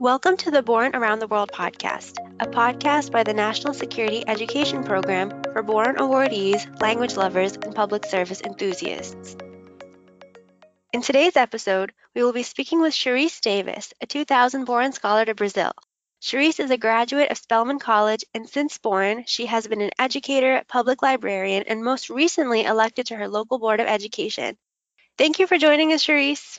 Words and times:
Welcome 0.00 0.38
to 0.38 0.50
the 0.50 0.62
Boren 0.62 0.96
Around 0.96 1.18
the 1.18 1.26
World 1.26 1.52
podcast, 1.52 2.16
a 2.40 2.46
podcast 2.46 3.12
by 3.12 3.22
the 3.22 3.34
National 3.34 3.74
Security 3.74 4.24
Education 4.26 4.82
Program 4.82 5.42
for 5.52 5.62
Boren 5.62 5.96
awardees, 5.96 6.80
language 6.80 7.18
lovers, 7.18 7.52
and 7.52 7.74
public 7.74 8.06
service 8.06 8.40
enthusiasts. 8.40 9.36
In 10.94 11.02
today's 11.02 11.36
episode, 11.36 11.92
we 12.14 12.22
will 12.22 12.32
be 12.32 12.44
speaking 12.44 12.80
with 12.80 12.94
Charisse 12.94 13.42
Davis, 13.42 13.92
a 14.00 14.06
2000 14.06 14.64
Boren 14.64 14.92
Scholar 14.92 15.26
to 15.26 15.34
Brazil. 15.34 15.72
Charisse 16.22 16.60
is 16.60 16.70
a 16.70 16.78
graduate 16.78 17.30
of 17.30 17.36
Spelman 17.36 17.78
College, 17.78 18.24
and 18.32 18.48
since 18.48 18.78
Boren, 18.78 19.24
she 19.26 19.44
has 19.44 19.68
been 19.68 19.82
an 19.82 19.90
educator, 19.98 20.62
public 20.66 21.02
librarian, 21.02 21.64
and 21.64 21.84
most 21.84 22.08
recently 22.08 22.64
elected 22.64 23.08
to 23.08 23.16
her 23.16 23.28
local 23.28 23.58
Board 23.58 23.80
of 23.80 23.86
Education. 23.86 24.56
Thank 25.18 25.38
you 25.38 25.46
for 25.46 25.58
joining 25.58 25.92
us, 25.92 26.02
Charisse. 26.02 26.58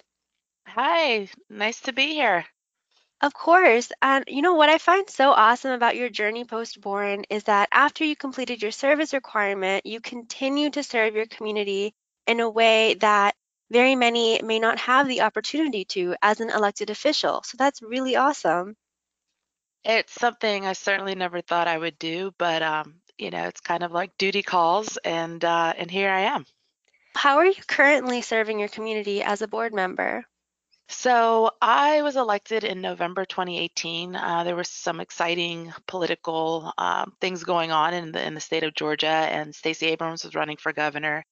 Hi, 0.68 1.28
nice 1.50 1.80
to 1.82 1.92
be 1.92 2.14
here. 2.14 2.46
Of 3.22 3.36
course. 3.36 3.92
And 4.02 4.26
you 4.28 4.42
know 4.42 4.56
what 4.56 4.70
I 4.70 4.80
find 4.80 5.08
so 5.08 5.32
awesome 5.32 5.72
about 5.72 5.96
your 5.96 6.10
journey 6.10 6.44
post 6.44 6.82
Boren 6.82 7.24
is 7.30 7.44
that 7.44 7.70
after 7.72 8.04
you 8.04 8.16
completed 8.16 8.64
your 8.64 8.72
service 8.72 9.14
requirement, 9.14 9.86
you 9.86 10.02
continue 10.02 10.72
to 10.72 10.84
serve 10.84 11.16
your 11.16 11.28
community 11.28 11.94
in 12.26 12.40
a 12.40 12.50
way 12.50 12.96
that 12.96 13.36
very 13.70 13.96
many 13.96 14.42
may 14.44 14.60
not 14.60 14.80
have 14.80 15.08
the 15.08 15.22
opportunity 15.22 15.86
to 15.86 16.16
as 16.22 16.42
an 16.42 16.50
elected 16.50 16.90
official. 16.90 17.44
So 17.44 17.58
that's 17.58 17.84
really 17.84 18.16
awesome. 18.16 18.76
It's 19.84 20.14
something 20.14 20.66
I 20.66 20.74
certainly 20.74 21.16
never 21.16 21.42
thought 21.42 21.68
I 21.68 21.78
would 21.78 22.00
do, 22.00 22.34
but 22.40 22.64
um, 22.64 23.02
you 23.20 23.30
know, 23.30 23.44
it's 23.48 23.62
kind 23.62 23.84
of 23.84 23.92
like 23.92 24.18
duty 24.18 24.42
calls 24.42 24.98
and 24.98 25.44
uh, 25.46 25.74
and 25.78 25.92
here 25.92 26.10
I 26.10 26.22
am. 26.22 26.46
How 27.16 27.38
are 27.38 27.46
you 27.46 27.62
currently 27.68 28.22
serving 28.22 28.60
your 28.60 28.70
community 28.70 29.22
as 29.22 29.42
a 29.42 29.48
board 29.48 29.74
member? 29.74 30.26
So 30.92 31.52
I 31.62 32.02
was 32.04 32.18
elected 32.18 32.64
in 32.64 32.82
November 32.82 33.26
2018. 33.26 34.16
Uh, 34.16 34.44
there 34.44 34.56
were 34.56 34.64
some 34.64 35.00
exciting 35.00 35.74
political 35.88 36.72
um, 36.78 37.14
things 37.22 37.44
going 37.44 37.72
on 37.72 37.94
in 37.94 38.12
the 38.12 38.26
in 38.26 38.36
the 38.36 38.42
state 38.42 38.64
of 38.64 38.76
Georgia, 38.76 39.08
and 39.08 39.56
Stacey 39.56 39.88
Abrams 39.88 40.24
was 40.24 40.36
running 40.36 40.58
for 40.58 40.74
governor. 40.74 41.24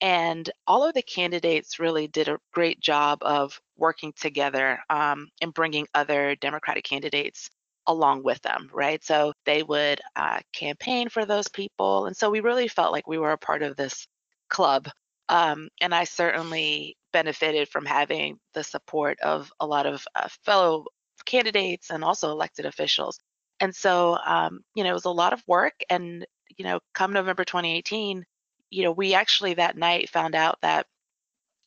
And 0.00 0.50
all 0.66 0.84
of 0.84 0.94
the 0.94 1.02
candidates 1.02 1.78
really 1.78 2.08
did 2.08 2.28
a 2.28 2.38
great 2.52 2.80
job 2.80 3.20
of 3.22 3.60
working 3.76 4.12
together 4.14 4.80
um, 4.90 5.28
and 5.42 5.54
bringing 5.54 5.86
other 5.94 6.34
Democratic 6.36 6.84
candidates 6.84 7.50
along 7.86 8.24
with 8.24 8.40
them, 8.42 8.70
right? 8.72 9.04
So 9.04 9.32
they 9.46 9.62
would 9.62 10.00
uh, 10.16 10.40
campaign 10.52 11.08
for 11.08 11.26
those 11.26 11.48
people. 11.48 12.06
And 12.06 12.16
so 12.16 12.30
we 12.30 12.40
really 12.40 12.68
felt 12.68 12.92
like 12.92 13.06
we 13.06 13.18
were 13.18 13.32
a 13.32 13.38
part 13.38 13.62
of 13.62 13.76
this 13.76 14.06
club. 14.48 14.88
Um, 15.28 15.68
and 15.80 15.94
I 15.94 16.04
certainly 16.04 16.96
benefited 17.12 17.68
from 17.68 17.86
having 17.86 18.38
the 18.54 18.64
support 18.64 19.20
of 19.20 19.52
a 19.60 19.66
lot 19.66 19.86
of 19.86 20.04
uh, 20.14 20.28
fellow 20.44 20.86
candidates 21.24 21.90
and 21.90 22.02
also 22.02 22.30
elected 22.30 22.66
officials. 22.66 23.18
And 23.60 23.74
so, 23.74 24.18
um, 24.24 24.60
you 24.74 24.82
know, 24.82 24.90
it 24.90 24.94
was 24.94 25.04
a 25.04 25.10
lot 25.10 25.32
of 25.32 25.42
work. 25.46 25.74
And, 25.88 26.26
you 26.56 26.64
know, 26.64 26.80
come 26.94 27.12
November 27.12 27.44
2018, 27.44 28.24
you 28.70 28.82
know, 28.82 28.92
we 28.92 29.14
actually 29.14 29.54
that 29.54 29.76
night 29.76 30.10
found 30.10 30.34
out 30.34 30.58
that 30.62 30.86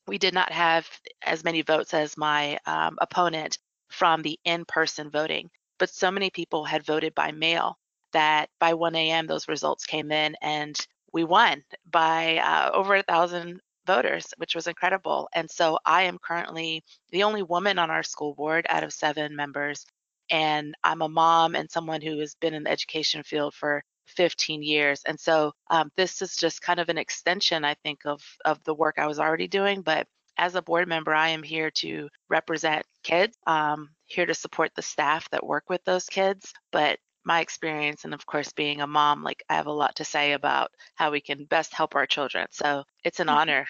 we 0.07 0.17
did 0.17 0.33
not 0.33 0.51
have 0.51 0.87
as 1.23 1.43
many 1.43 1.61
votes 1.61 1.93
as 1.93 2.17
my 2.17 2.59
um, 2.65 2.97
opponent 2.99 3.57
from 3.89 4.21
the 4.21 4.39
in 4.43 4.65
person 4.65 5.09
voting. 5.09 5.49
But 5.79 5.89
so 5.89 6.11
many 6.11 6.29
people 6.29 6.65
had 6.65 6.85
voted 6.85 7.15
by 7.15 7.31
mail 7.31 7.77
that 8.13 8.49
by 8.59 8.73
1 8.73 8.95
a.m., 8.95 9.27
those 9.27 9.47
results 9.47 9.85
came 9.85 10.11
in 10.11 10.35
and 10.41 10.75
we 11.15 11.23
won 11.23 11.63
by 11.89 12.37
uh, 12.39 12.71
over 12.73 12.97
a 12.97 13.03
thousand 13.03 13.61
voters, 13.87 14.33
which 14.35 14.53
was 14.53 14.67
incredible. 14.67 15.29
And 15.33 15.49
so 15.49 15.79
I 15.85 16.03
am 16.03 16.17
currently 16.21 16.83
the 17.11 17.23
only 17.23 17.41
woman 17.41 17.79
on 17.79 17.89
our 17.89 18.03
school 18.03 18.35
board 18.35 18.65
out 18.67 18.83
of 18.83 18.91
seven 18.91 19.33
members. 19.33 19.85
And 20.29 20.75
I'm 20.83 21.01
a 21.01 21.07
mom 21.07 21.55
and 21.55 21.71
someone 21.71 22.01
who 22.01 22.19
has 22.19 22.35
been 22.35 22.53
in 22.53 22.63
the 22.63 22.71
education 22.71 23.23
field 23.23 23.53
for 23.53 23.81
15 24.07 24.61
years. 24.61 25.03
And 25.07 25.17
so 25.17 25.53
um, 25.69 25.89
this 25.95 26.21
is 26.21 26.35
just 26.35 26.61
kind 26.61 26.81
of 26.81 26.89
an 26.89 26.97
extension, 26.97 27.63
I 27.63 27.75
think, 27.75 27.99
of, 28.05 28.21
of 28.43 28.61
the 28.65 28.75
work 28.75 28.95
I 28.97 29.07
was 29.07 29.19
already 29.19 29.47
doing. 29.47 29.83
But 29.83 30.07
as 30.37 30.55
a 30.55 30.61
board 30.61 30.89
member, 30.89 31.15
I 31.15 31.29
am 31.29 31.43
here 31.43 31.71
to 31.75 32.09
represent 32.29 32.85
kids, 33.03 33.37
um, 33.47 33.87
here 34.07 34.25
to 34.25 34.33
support 34.33 34.71
the 34.75 34.81
staff 34.81 35.29
that 35.29 35.45
work 35.45 35.63
with 35.69 35.83
those 35.85 36.07
kids. 36.07 36.51
But 36.73 36.99
my 37.25 37.41
experience 37.41 38.05
and 38.05 38.13
of 38.13 38.25
course 38.25 38.51
being 38.53 38.81
a 38.81 38.87
mom 38.87 39.23
like 39.23 39.43
i 39.49 39.55
have 39.55 39.67
a 39.67 39.71
lot 39.71 39.95
to 39.95 40.05
say 40.05 40.33
about 40.33 40.71
how 40.95 41.11
we 41.11 41.19
can 41.19 41.45
best 41.45 41.73
help 41.73 41.95
our 41.95 42.05
children 42.05 42.47
so 42.51 42.83
it's 43.03 43.19
an 43.19 43.27
mm-hmm. 43.27 43.37
honor 43.37 43.65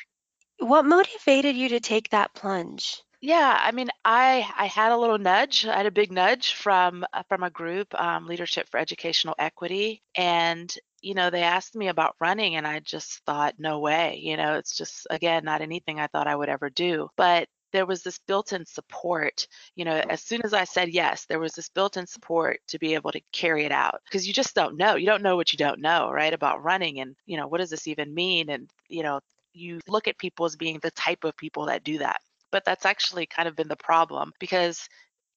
what 0.59 0.85
motivated 0.85 1.55
you 1.55 1.69
to 1.69 1.79
take 1.79 2.09
that 2.09 2.33
plunge 2.33 3.01
yeah 3.21 3.59
i 3.61 3.71
mean 3.71 3.89
i 4.03 4.47
i 4.57 4.65
had 4.65 4.91
a 4.91 4.97
little 4.97 5.17
nudge 5.17 5.65
i 5.65 5.75
had 5.75 5.85
a 5.85 5.91
big 5.91 6.11
nudge 6.11 6.53
from 6.53 7.05
uh, 7.13 7.23
from 7.27 7.44
a 7.44 7.49
group 7.49 7.88
um, 7.99 8.27
leadership 8.27 8.67
for 8.69 8.79
educational 8.79 9.35
equity 9.39 10.01
and 10.15 10.75
you 11.01 11.13
know 11.13 11.29
they 11.29 11.44
asked 11.44 11.75
me 11.75 11.88
about 11.88 12.15
running 12.19 12.55
and 12.55 12.67
i 12.67 12.79
just 12.79 13.23
thought 13.25 13.55
no 13.57 13.79
way 13.79 14.19
you 14.21 14.38
know 14.38 14.55
it's 14.55 14.75
just 14.75 15.07
again 15.09 15.44
not 15.44 15.61
anything 15.61 15.99
i 15.99 16.07
thought 16.07 16.27
i 16.27 16.35
would 16.35 16.49
ever 16.49 16.69
do 16.69 17.07
but 17.15 17.47
there 17.75 17.86
was 17.86 18.03
this 18.03 18.19
built-in 18.25 18.66
support 18.66 19.47
you 19.75 19.84
know 19.84 20.02
as 20.09 20.22
soon 20.22 20.41
as 20.46 20.53
i 20.53 20.63
said 20.63 20.88
yes 20.88 21.25
there 21.25 21.40
was 21.40 21.52
this 21.52 21.68
built-in 21.68 22.08
support 22.08 22.58
to 22.69 22.80
be 22.80 22.94
able 22.94 23.12
to 23.12 23.19
carry 23.34 23.66
it 23.66 23.72
out 23.72 24.00
because 24.06 24.25
you 24.25 24.34
just 24.34 24.56
don't 24.56 24.78
know 24.78 24.96
you 24.96 25.06
don't 25.06 25.22
know 25.22 25.36
what 25.36 25.52
you 25.52 25.58
don't 25.58 25.81
know 25.81 26.09
right 26.09 26.34
about 26.34 26.63
running 26.63 27.02
and 27.02 27.18
you 27.25 27.36
know 27.36 27.47
what 27.47 27.58
does 27.58 27.69
this 27.69 27.86
even 27.88 28.13
mean? 28.13 28.50
And 28.50 28.69
you 28.88 29.03
know 29.03 29.19
you 29.53 29.81
look 29.90 30.08
at 30.08 30.18
people 30.18 30.46
as 30.46 30.56
being 30.56 30.80
the 30.81 30.91
type 30.91 31.25
of 31.25 31.36
people 31.36 31.66
that 31.66 31.84
do 31.84 31.97
that 31.97 32.22
but 32.50 32.63
that's 32.63 32.86
actually 32.86 33.25
kind 33.25 33.47
of 33.47 33.58
been 33.58 33.68
the 33.68 33.75
problem 33.75 34.31
because 34.40 34.88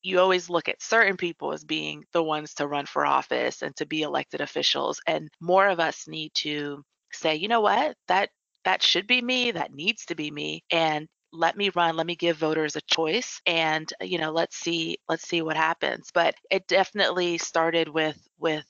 you 0.03 0.21
always 0.21 0.49
look 0.49 0.69
at 0.69 0.81
certain 0.81 1.17
people 1.17 1.53
as 1.53 1.65
being 1.65 2.05
the 2.13 2.23
ones 2.23 2.55
to 2.55 2.69
run 2.69 2.87
for 2.87 3.05
office 3.05 3.63
and 3.63 3.75
to 3.75 3.85
be 3.85 4.03
elected 4.03 4.41
officials 4.41 5.01
and 5.09 5.29
more 5.41 5.67
of 5.67 5.81
us 5.81 6.07
need 6.07 6.31
to 6.35 6.85
say 7.13 7.35
you 7.35 7.49
know 7.49 7.61
what? 7.61 7.97
That 8.07 8.31
that 8.65 8.83
should 8.83 9.09
be 9.09 9.21
me 9.23 9.51
that 9.51 9.73
needs 9.73 10.05
to 10.07 10.15
be 10.15 10.31
me 10.31 10.63
and 10.71 11.09
let 11.33 11.57
me 11.57 11.71
run 11.75 11.97
let 11.97 12.07
me 12.07 12.17
give 12.17 12.37
voters 12.39 12.77
a 12.77 12.81
choice 12.83 13.41
and 13.47 13.93
uh, 14.01 14.05
you 14.05 14.19
know 14.19 14.31
let's 14.33 14.57
see 14.57 14.99
let's 15.09 15.29
see 15.29 15.43
what 15.43 15.57
happens. 15.57 16.11
But 16.15 16.35
it 16.51 16.67
definitely 16.69 17.39
started 17.39 17.89
with 17.89 18.19
with 18.39 18.65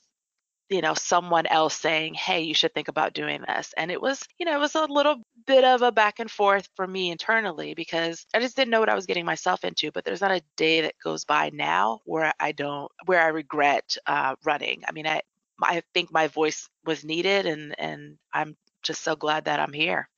you 0.70 0.82
know 0.82 0.94
someone 0.94 1.46
else 1.46 1.76
saying 1.76 2.14
hey 2.14 2.42
you 2.42 2.54
should 2.54 2.74
think 2.74 2.88
about 2.88 3.14
doing 3.14 3.42
this. 3.46 3.74
And 3.76 3.91
it 3.91 4.00
was 4.02 4.22
you 4.38 4.46
know 4.46 4.56
it 4.56 4.60
was 4.60 4.74
a 4.74 4.86
little 4.86 5.16
bit 5.46 5.64
of 5.64 5.82
a 5.82 5.92
back 5.92 6.20
and 6.20 6.30
forth 6.30 6.69
for 6.76 6.86
me 6.86 7.10
internally 7.10 7.74
because 7.74 8.26
i 8.34 8.41
just 8.41 8.56
didn't 8.56 8.70
know 8.70 8.80
what 8.80 8.90
i 8.90 8.94
was 8.94 9.06
getting 9.06 9.25
myself 9.26 9.64
into 9.64 9.90
but 9.92 10.04
there's 10.04 10.20
not 10.20 10.30
a 10.32 10.42
day 10.56 10.82
that 10.82 10.94
goes 11.02 11.25
by 11.25 11.50
now 11.54 12.00
where 12.04 12.32
i 12.40 12.52
don't 12.52 12.92
where 13.06 13.20
i 13.22 13.28
regret 13.28 13.96
uh, 14.06 14.36
running. 14.44 14.82
I 14.88 14.92
mean 14.92 15.06
i 15.06 15.22
i 15.62 15.82
think 15.94 16.12
my 16.12 16.28
voice 16.28 16.69
was 16.86 17.04
needed 17.04 17.46
and 17.46 17.75
and 17.78 18.19
i'm 18.34 18.56
just 18.82 19.02
so 19.02 19.16
glad 19.16 19.46
that 19.46 19.60
i'm 19.60 19.72
here 19.72 20.08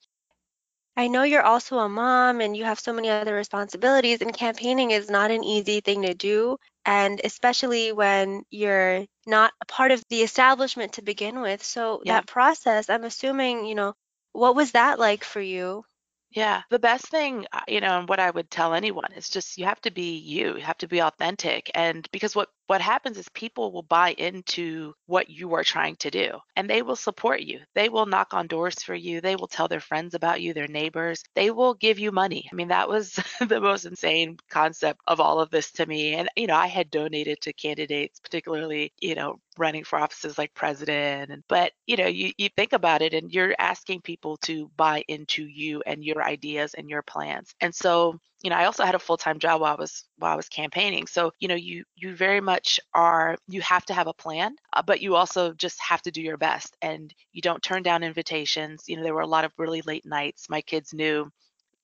I 1.00 1.06
know 1.06 1.22
you're 1.22 1.42
also 1.42 1.78
a 1.78 1.88
mom 1.88 2.42
and 2.42 2.54
you 2.54 2.64
have 2.64 2.78
so 2.78 2.92
many 2.92 3.08
other 3.08 3.34
responsibilities, 3.34 4.20
and 4.20 4.34
campaigning 4.34 4.90
is 4.90 5.08
not 5.08 5.30
an 5.30 5.42
easy 5.42 5.80
thing 5.80 6.02
to 6.02 6.12
do. 6.12 6.58
And 6.84 7.22
especially 7.24 7.90
when 7.90 8.42
you're 8.50 9.06
not 9.26 9.54
a 9.62 9.64
part 9.64 9.92
of 9.92 10.04
the 10.10 10.20
establishment 10.20 10.92
to 10.94 11.02
begin 11.02 11.40
with. 11.40 11.62
So, 11.62 12.02
yeah. 12.04 12.16
that 12.16 12.26
process, 12.26 12.90
I'm 12.90 13.04
assuming, 13.04 13.64
you 13.64 13.74
know, 13.74 13.94
what 14.32 14.54
was 14.54 14.72
that 14.72 14.98
like 14.98 15.24
for 15.24 15.40
you? 15.40 15.84
Yeah, 16.32 16.62
the 16.68 16.78
best 16.78 17.08
thing, 17.08 17.46
uh, 17.50 17.62
you 17.66 17.80
know, 17.80 17.98
and 17.98 18.08
what 18.08 18.20
I 18.20 18.30
would 18.30 18.50
tell 18.50 18.74
anyone 18.74 19.12
is 19.16 19.30
just 19.30 19.56
you 19.56 19.64
have 19.64 19.80
to 19.80 19.90
be 19.90 20.18
you. 20.18 20.56
You 20.56 20.62
have 20.62 20.78
to 20.78 20.86
be 20.86 21.00
authentic. 21.00 21.70
And 21.74 22.06
because 22.12 22.36
what 22.36 22.50
what 22.70 22.80
happens 22.80 23.18
is 23.18 23.28
people 23.30 23.72
will 23.72 23.82
buy 23.82 24.12
into 24.12 24.94
what 25.06 25.28
you 25.28 25.54
are 25.54 25.64
trying 25.64 25.96
to 25.96 26.08
do 26.08 26.38
and 26.54 26.70
they 26.70 26.82
will 26.82 26.94
support 26.94 27.40
you. 27.40 27.58
They 27.74 27.88
will 27.88 28.06
knock 28.06 28.32
on 28.32 28.46
doors 28.46 28.80
for 28.80 28.94
you. 28.94 29.20
They 29.20 29.34
will 29.34 29.48
tell 29.48 29.66
their 29.66 29.80
friends 29.80 30.14
about 30.14 30.40
you, 30.40 30.54
their 30.54 30.68
neighbors. 30.68 31.24
They 31.34 31.50
will 31.50 31.74
give 31.74 31.98
you 31.98 32.12
money. 32.12 32.48
I 32.52 32.54
mean, 32.54 32.68
that 32.68 32.88
was 32.88 33.18
the 33.40 33.60
most 33.60 33.86
insane 33.86 34.36
concept 34.50 35.00
of 35.08 35.18
all 35.18 35.40
of 35.40 35.50
this 35.50 35.72
to 35.72 35.86
me. 35.86 36.14
And, 36.14 36.28
you 36.36 36.46
know, 36.46 36.54
I 36.54 36.68
had 36.68 36.92
donated 36.92 37.40
to 37.40 37.52
candidates, 37.52 38.20
particularly, 38.20 38.92
you 39.00 39.16
know, 39.16 39.40
running 39.58 39.82
for 39.82 39.98
offices 39.98 40.38
like 40.38 40.54
president 40.54 41.44
but 41.48 41.72
you 41.86 41.96
know 41.96 42.06
you, 42.06 42.32
you 42.38 42.48
think 42.56 42.72
about 42.72 43.02
it 43.02 43.12
and 43.12 43.30
you're 43.30 43.54
asking 43.58 44.00
people 44.00 44.38
to 44.38 44.70
buy 44.76 45.04
into 45.08 45.44
you 45.44 45.82
and 45.86 46.02
your 46.02 46.22
ideas 46.22 46.72
and 46.74 46.88
your 46.88 47.02
plans 47.02 47.54
and 47.60 47.74
so 47.74 48.18
you 48.42 48.50
know 48.50 48.56
i 48.56 48.64
also 48.64 48.84
had 48.84 48.94
a 48.94 48.98
full-time 48.98 49.38
job 49.38 49.60
while 49.60 49.72
i 49.74 49.80
was 49.80 50.04
while 50.18 50.32
i 50.32 50.36
was 50.36 50.48
campaigning. 50.48 51.06
So 51.06 51.32
you 51.40 51.48
know 51.48 51.54
you 51.54 51.84
you 51.96 52.14
very 52.14 52.40
much 52.40 52.80
are 52.94 53.36
you 53.48 53.60
have 53.62 53.84
to 53.86 53.94
have 53.94 54.06
a 54.06 54.14
plan 54.14 54.56
uh, 54.72 54.82
but 54.82 55.00
you 55.00 55.16
also 55.16 55.52
just 55.52 55.80
have 55.80 56.02
to 56.02 56.10
do 56.10 56.22
your 56.22 56.36
best 56.38 56.76
and 56.82 57.12
you 57.32 57.42
don't 57.42 57.62
turn 57.62 57.82
down 57.82 58.02
invitations. 58.02 58.84
You 58.88 58.96
know 58.96 59.02
there 59.02 59.14
were 59.14 59.20
a 59.20 59.26
lot 59.26 59.44
of 59.44 59.52
really 59.58 59.82
late 59.82 60.06
nights. 60.06 60.48
My 60.48 60.60
kids 60.62 60.94
knew 60.94 61.30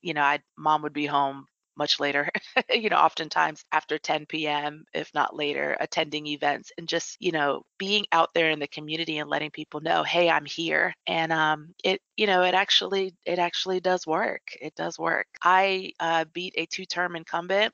you 0.02 0.14
know 0.14 0.22
i 0.22 0.38
mom 0.56 0.82
would 0.82 0.92
be 0.92 1.06
home 1.06 1.46
much 1.76 2.00
later, 2.00 2.28
you 2.72 2.88
know, 2.90 2.96
oftentimes 2.96 3.64
after 3.72 3.98
10 3.98 4.26
p.m., 4.26 4.84
if 4.94 5.12
not 5.14 5.36
later, 5.36 5.76
attending 5.80 6.26
events 6.26 6.72
and 6.78 6.88
just, 6.88 7.16
you 7.20 7.32
know, 7.32 7.62
being 7.78 8.06
out 8.12 8.30
there 8.34 8.50
in 8.50 8.58
the 8.58 8.68
community 8.68 9.18
and 9.18 9.30
letting 9.30 9.50
people 9.50 9.80
know, 9.80 10.02
hey, 10.02 10.30
I'm 10.30 10.44
here. 10.46 10.94
And 11.06 11.32
um, 11.32 11.74
it, 11.84 12.00
you 12.16 12.26
know, 12.26 12.42
it 12.42 12.54
actually, 12.54 13.14
it 13.24 13.38
actually 13.38 13.80
does 13.80 14.06
work. 14.06 14.42
It 14.60 14.74
does 14.74 14.98
work. 14.98 15.26
I 15.42 15.92
uh, 16.00 16.24
beat 16.32 16.54
a 16.56 16.66
two-term 16.66 17.16
incumbent 17.16 17.72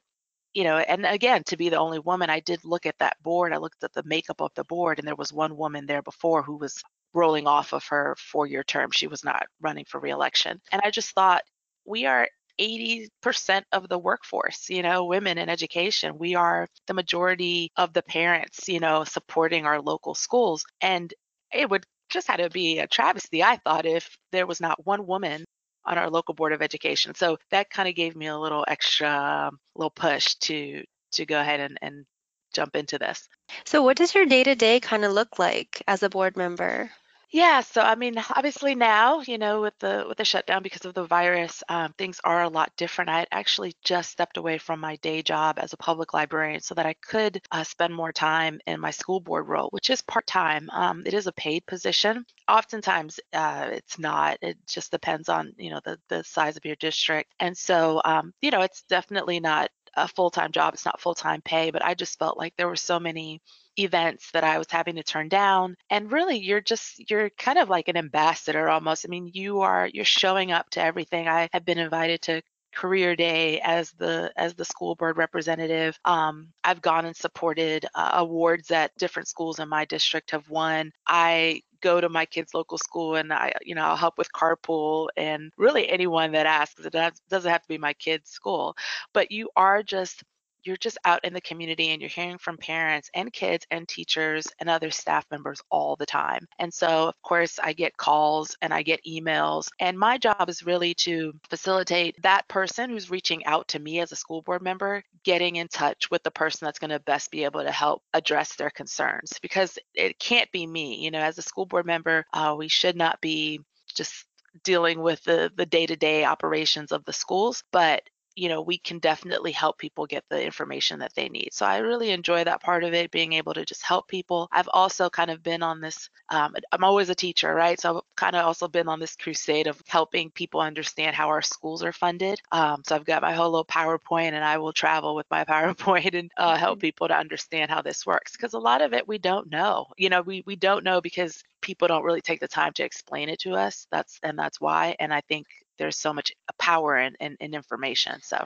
you 0.54 0.64
know, 0.64 0.76
and 0.78 1.06
again, 1.06 1.42
to 1.44 1.56
be 1.56 1.68
the 1.70 1.78
only 1.78 1.98
woman, 1.98 2.28
I 2.28 2.40
did 2.40 2.64
look 2.64 2.84
at 2.86 2.98
that 2.98 3.16
board. 3.22 3.52
I 3.52 3.56
looked 3.56 3.82
at 3.84 3.92
the 3.94 4.02
makeup 4.04 4.40
of 4.40 4.50
the 4.54 4.64
board, 4.64 4.98
and 4.98 5.08
there 5.08 5.16
was 5.16 5.32
one 5.32 5.56
woman 5.56 5.86
there 5.86 6.02
before 6.02 6.42
who 6.42 6.56
was 6.56 6.82
rolling 7.14 7.46
off 7.46 7.72
of 7.72 7.84
her 7.86 8.16
four 8.18 8.46
year 8.46 8.62
term. 8.64 8.90
She 8.90 9.06
was 9.06 9.24
not 9.24 9.46
running 9.60 9.84
for 9.86 10.00
reelection. 10.00 10.60
And 10.70 10.82
I 10.84 10.90
just 10.90 11.14
thought, 11.14 11.42
we 11.84 12.06
are 12.06 12.28
80% 12.60 13.62
of 13.72 13.88
the 13.88 13.98
workforce, 13.98 14.68
you 14.68 14.82
know, 14.82 15.04
women 15.04 15.38
in 15.38 15.48
education. 15.48 16.18
We 16.18 16.34
are 16.34 16.68
the 16.86 16.94
majority 16.94 17.70
of 17.76 17.92
the 17.92 18.02
parents, 18.02 18.68
you 18.68 18.80
know, 18.80 19.04
supporting 19.04 19.66
our 19.66 19.80
local 19.80 20.14
schools. 20.14 20.64
And 20.80 21.12
it 21.52 21.68
would 21.70 21.84
just 22.10 22.28
had 22.28 22.36
to 22.36 22.50
be 22.50 22.78
a 22.78 22.86
travesty, 22.86 23.42
I 23.42 23.56
thought, 23.56 23.86
if 23.86 24.16
there 24.32 24.46
was 24.46 24.60
not 24.60 24.84
one 24.86 25.06
woman 25.06 25.44
on 25.84 25.98
our 25.98 26.10
local 26.10 26.34
board 26.34 26.52
of 26.52 26.62
education. 26.62 27.14
So 27.14 27.38
that 27.50 27.70
kind 27.70 27.88
of 27.88 27.94
gave 27.94 28.14
me 28.14 28.26
a 28.26 28.38
little 28.38 28.64
extra 28.68 29.48
um, 29.48 29.58
little 29.74 29.90
push 29.90 30.34
to 30.36 30.84
to 31.12 31.26
go 31.26 31.40
ahead 31.40 31.60
and, 31.60 31.78
and 31.82 32.06
jump 32.54 32.76
into 32.76 32.98
this. 32.98 33.28
So 33.64 33.82
what 33.82 33.96
does 33.96 34.14
your 34.14 34.26
day 34.26 34.44
to 34.44 34.54
day 34.54 34.80
kind 34.80 35.04
of 35.04 35.12
look 35.12 35.38
like 35.38 35.82
as 35.86 36.02
a 36.02 36.08
board 36.08 36.36
member? 36.36 36.90
Yeah, 37.34 37.60
so 37.62 37.80
I 37.80 37.94
mean, 37.94 38.16
obviously 38.36 38.74
now, 38.74 39.20
you 39.22 39.38
know, 39.38 39.62
with 39.62 39.78
the 39.78 40.04
with 40.06 40.18
the 40.18 40.24
shutdown 40.24 40.62
because 40.62 40.84
of 40.84 40.92
the 40.92 41.04
virus, 41.06 41.62
um, 41.70 41.94
things 41.94 42.20
are 42.24 42.42
a 42.42 42.48
lot 42.48 42.76
different. 42.76 43.08
I 43.08 43.20
had 43.20 43.28
actually 43.32 43.74
just 43.82 44.10
stepped 44.10 44.36
away 44.36 44.58
from 44.58 44.80
my 44.80 44.96
day 44.96 45.22
job 45.22 45.58
as 45.58 45.72
a 45.72 45.78
public 45.78 46.12
librarian 46.12 46.60
so 46.60 46.74
that 46.74 46.84
I 46.84 46.92
could 46.92 47.40
uh, 47.50 47.64
spend 47.64 47.94
more 47.94 48.12
time 48.12 48.60
in 48.66 48.80
my 48.80 48.90
school 48.90 49.18
board 49.18 49.48
role, 49.48 49.68
which 49.70 49.88
is 49.88 50.02
part 50.02 50.26
time. 50.26 50.68
Um, 50.70 51.04
it 51.06 51.14
is 51.14 51.26
a 51.26 51.32
paid 51.32 51.64
position. 51.66 52.26
Oftentimes, 52.48 53.18
uh, 53.32 53.70
it's 53.72 53.98
not. 53.98 54.36
It 54.42 54.58
just 54.68 54.90
depends 54.90 55.30
on 55.30 55.54
you 55.56 55.70
know 55.70 55.80
the 55.84 55.98
the 56.08 56.22
size 56.24 56.58
of 56.58 56.66
your 56.66 56.76
district, 56.76 57.32
and 57.40 57.56
so 57.56 58.02
um, 58.04 58.34
you 58.42 58.50
know, 58.50 58.60
it's 58.60 58.82
definitely 58.82 59.40
not 59.40 59.70
a 59.94 60.08
full-time 60.08 60.52
job 60.52 60.72
it's 60.72 60.86
not 60.86 60.98
full-time 61.02 61.42
pay 61.42 61.70
but 61.70 61.84
i 61.84 61.92
just 61.92 62.18
felt 62.18 62.38
like 62.38 62.54
there 62.56 62.66
were 62.66 62.76
so 62.76 62.98
many 62.98 63.42
events 63.78 64.30
that 64.32 64.44
i 64.44 64.58
was 64.58 64.66
having 64.70 64.96
to 64.96 65.02
turn 65.02 65.28
down 65.28 65.76
and 65.90 66.12
really 66.12 66.38
you're 66.38 66.60
just 66.60 67.08
you're 67.10 67.30
kind 67.30 67.58
of 67.58 67.68
like 67.68 67.88
an 67.88 67.96
ambassador 67.96 68.68
almost. 68.68 69.04
I 69.06 69.08
mean 69.08 69.30
you 69.32 69.60
are 69.60 69.88
you're 69.92 70.04
showing 70.04 70.52
up 70.52 70.70
to 70.70 70.82
everything. 70.82 71.28
I 71.28 71.48
have 71.52 71.64
been 71.64 71.78
invited 71.78 72.22
to 72.22 72.42
career 72.74 73.14
day 73.14 73.60
as 73.60 73.90
the 73.92 74.32
as 74.36 74.54
the 74.54 74.64
school 74.64 74.94
board 74.94 75.18
representative. 75.18 75.98
Um, 76.04 76.48
i've 76.64 76.80
gone 76.80 77.04
and 77.04 77.16
supported 77.16 77.86
uh, 77.94 78.12
awards 78.14 78.68
that 78.68 78.92
different 78.98 79.28
schools 79.28 79.58
in 79.58 79.68
my 79.68 79.84
district 79.84 80.30
have 80.30 80.48
won. 80.48 80.90
I 81.06 81.62
go 81.82 82.00
to 82.00 82.08
my 82.08 82.24
kids' 82.24 82.54
local 82.54 82.78
school 82.78 83.16
and 83.16 83.32
I, 83.32 83.52
you 83.62 83.74
know, 83.74 83.84
I'll 83.84 83.96
help 83.96 84.16
with 84.16 84.32
carpool 84.32 85.08
and 85.16 85.50
really 85.58 85.88
anyone 85.90 86.32
that 86.32 86.46
asks. 86.46 86.84
It 86.84 86.92
doesn't 86.92 87.50
have 87.50 87.62
to 87.62 87.68
be 87.68 87.78
my 87.78 87.92
kids' 87.94 88.30
school, 88.30 88.76
but 89.12 89.32
you 89.32 89.50
are 89.56 89.82
just 89.82 90.22
you're 90.64 90.76
just 90.76 90.98
out 91.04 91.24
in 91.24 91.32
the 91.32 91.40
community 91.40 91.88
and 91.88 92.00
you're 92.00 92.08
hearing 92.08 92.38
from 92.38 92.56
parents 92.56 93.10
and 93.14 93.32
kids 93.32 93.66
and 93.70 93.88
teachers 93.88 94.46
and 94.58 94.68
other 94.68 94.90
staff 94.90 95.26
members 95.30 95.60
all 95.70 95.96
the 95.96 96.06
time. 96.06 96.46
And 96.58 96.72
so, 96.72 97.08
of 97.08 97.20
course, 97.22 97.58
I 97.62 97.72
get 97.72 97.96
calls 97.96 98.56
and 98.62 98.72
I 98.72 98.82
get 98.82 99.04
emails. 99.04 99.68
And 99.80 99.98
my 99.98 100.18
job 100.18 100.48
is 100.48 100.64
really 100.64 100.94
to 100.94 101.32
facilitate 101.48 102.20
that 102.22 102.48
person 102.48 102.90
who's 102.90 103.10
reaching 103.10 103.44
out 103.46 103.68
to 103.68 103.78
me 103.78 104.00
as 104.00 104.12
a 104.12 104.16
school 104.16 104.42
board 104.42 104.62
member 104.62 105.02
getting 105.24 105.56
in 105.56 105.68
touch 105.68 106.10
with 106.10 106.22
the 106.22 106.30
person 106.30 106.66
that's 106.66 106.78
going 106.78 106.90
to 106.90 107.00
best 107.00 107.30
be 107.30 107.44
able 107.44 107.62
to 107.62 107.70
help 107.70 108.02
address 108.14 108.54
their 108.56 108.70
concerns 108.70 109.38
because 109.40 109.78
it 109.94 110.18
can't 110.18 110.50
be 110.52 110.66
me. 110.66 110.96
You 111.02 111.10
know, 111.10 111.20
as 111.20 111.38
a 111.38 111.42
school 111.42 111.66
board 111.66 111.86
member, 111.86 112.24
uh, 112.32 112.54
we 112.56 112.68
should 112.68 112.96
not 112.96 113.20
be 113.20 113.60
just 113.94 114.26
dealing 114.64 115.00
with 115.00 115.22
the 115.24 115.50
the 115.56 115.66
day-to-day 115.66 116.24
operations 116.24 116.92
of 116.92 117.04
the 117.06 117.12
schools 117.12 117.64
but 117.72 118.02
you 118.34 118.48
know, 118.48 118.62
we 118.62 118.78
can 118.78 118.98
definitely 118.98 119.52
help 119.52 119.78
people 119.78 120.06
get 120.06 120.24
the 120.28 120.42
information 120.42 120.98
that 121.00 121.14
they 121.14 121.28
need. 121.28 121.50
So 121.52 121.66
I 121.66 121.78
really 121.78 122.10
enjoy 122.10 122.44
that 122.44 122.62
part 122.62 122.84
of 122.84 122.94
it, 122.94 123.10
being 123.10 123.32
able 123.34 123.54
to 123.54 123.64
just 123.64 123.82
help 123.82 124.08
people. 124.08 124.48
I've 124.52 124.68
also 124.72 125.10
kind 125.10 125.30
of 125.30 125.42
been 125.42 125.62
on 125.62 125.80
this, 125.80 126.08
um, 126.28 126.54
I'm 126.72 126.84
always 126.84 127.08
a 127.08 127.14
teacher, 127.14 127.54
right? 127.54 127.80
So 127.80 127.96
I've 127.96 128.02
kind 128.16 128.36
of 128.36 128.44
also 128.44 128.68
been 128.68 128.88
on 128.88 129.00
this 129.00 129.16
crusade 129.16 129.66
of 129.66 129.80
helping 129.86 130.30
people 130.30 130.60
understand 130.60 131.16
how 131.16 131.28
our 131.28 131.42
schools 131.42 131.82
are 131.82 131.92
funded. 131.92 132.40
Um, 132.52 132.82
so 132.86 132.96
I've 132.96 133.04
got 133.04 133.22
my 133.22 133.32
whole 133.32 133.50
little 133.50 133.64
PowerPoint 133.64 134.32
and 134.32 134.44
I 134.44 134.58
will 134.58 134.72
travel 134.72 135.14
with 135.14 135.26
my 135.30 135.44
PowerPoint 135.52 136.18
and 136.18 136.30
uh, 136.36 136.56
help 136.56 136.78
mm-hmm. 136.78 136.86
people 136.86 137.08
to 137.08 137.16
understand 137.16 137.70
how 137.70 137.82
this 137.82 138.06
works 138.06 138.32
because 138.32 138.54
a 138.54 138.58
lot 138.58 138.82
of 138.82 138.92
it 138.92 139.06
we 139.06 139.18
don't 139.18 139.50
know. 139.50 139.86
You 139.96 140.08
know, 140.08 140.22
we, 140.22 140.42
we 140.46 140.56
don't 140.56 140.84
know 140.84 141.00
because 141.00 141.42
people 141.60 141.88
don't 141.88 142.04
really 142.04 142.20
take 142.20 142.40
the 142.40 142.48
time 142.48 142.72
to 142.74 142.84
explain 142.84 143.28
it 143.28 143.40
to 143.40 143.52
us. 143.52 143.86
That's 143.90 144.18
and 144.22 144.38
that's 144.38 144.60
why. 144.60 144.96
And 144.98 145.12
I 145.14 145.22
think 145.22 145.46
there's 145.78 145.96
so 145.96 146.12
much 146.12 146.32
power 146.58 146.98
in, 146.98 147.14
in, 147.20 147.36
in 147.40 147.54
information. 147.54 148.20
So 148.22 148.44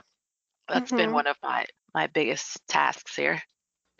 that's 0.67 0.87
mm-hmm. 0.87 0.97
been 0.97 1.11
one 1.13 1.27
of 1.27 1.37
my 1.41 1.65
my 1.93 2.07
biggest 2.07 2.59
tasks 2.67 3.15
here. 3.15 3.41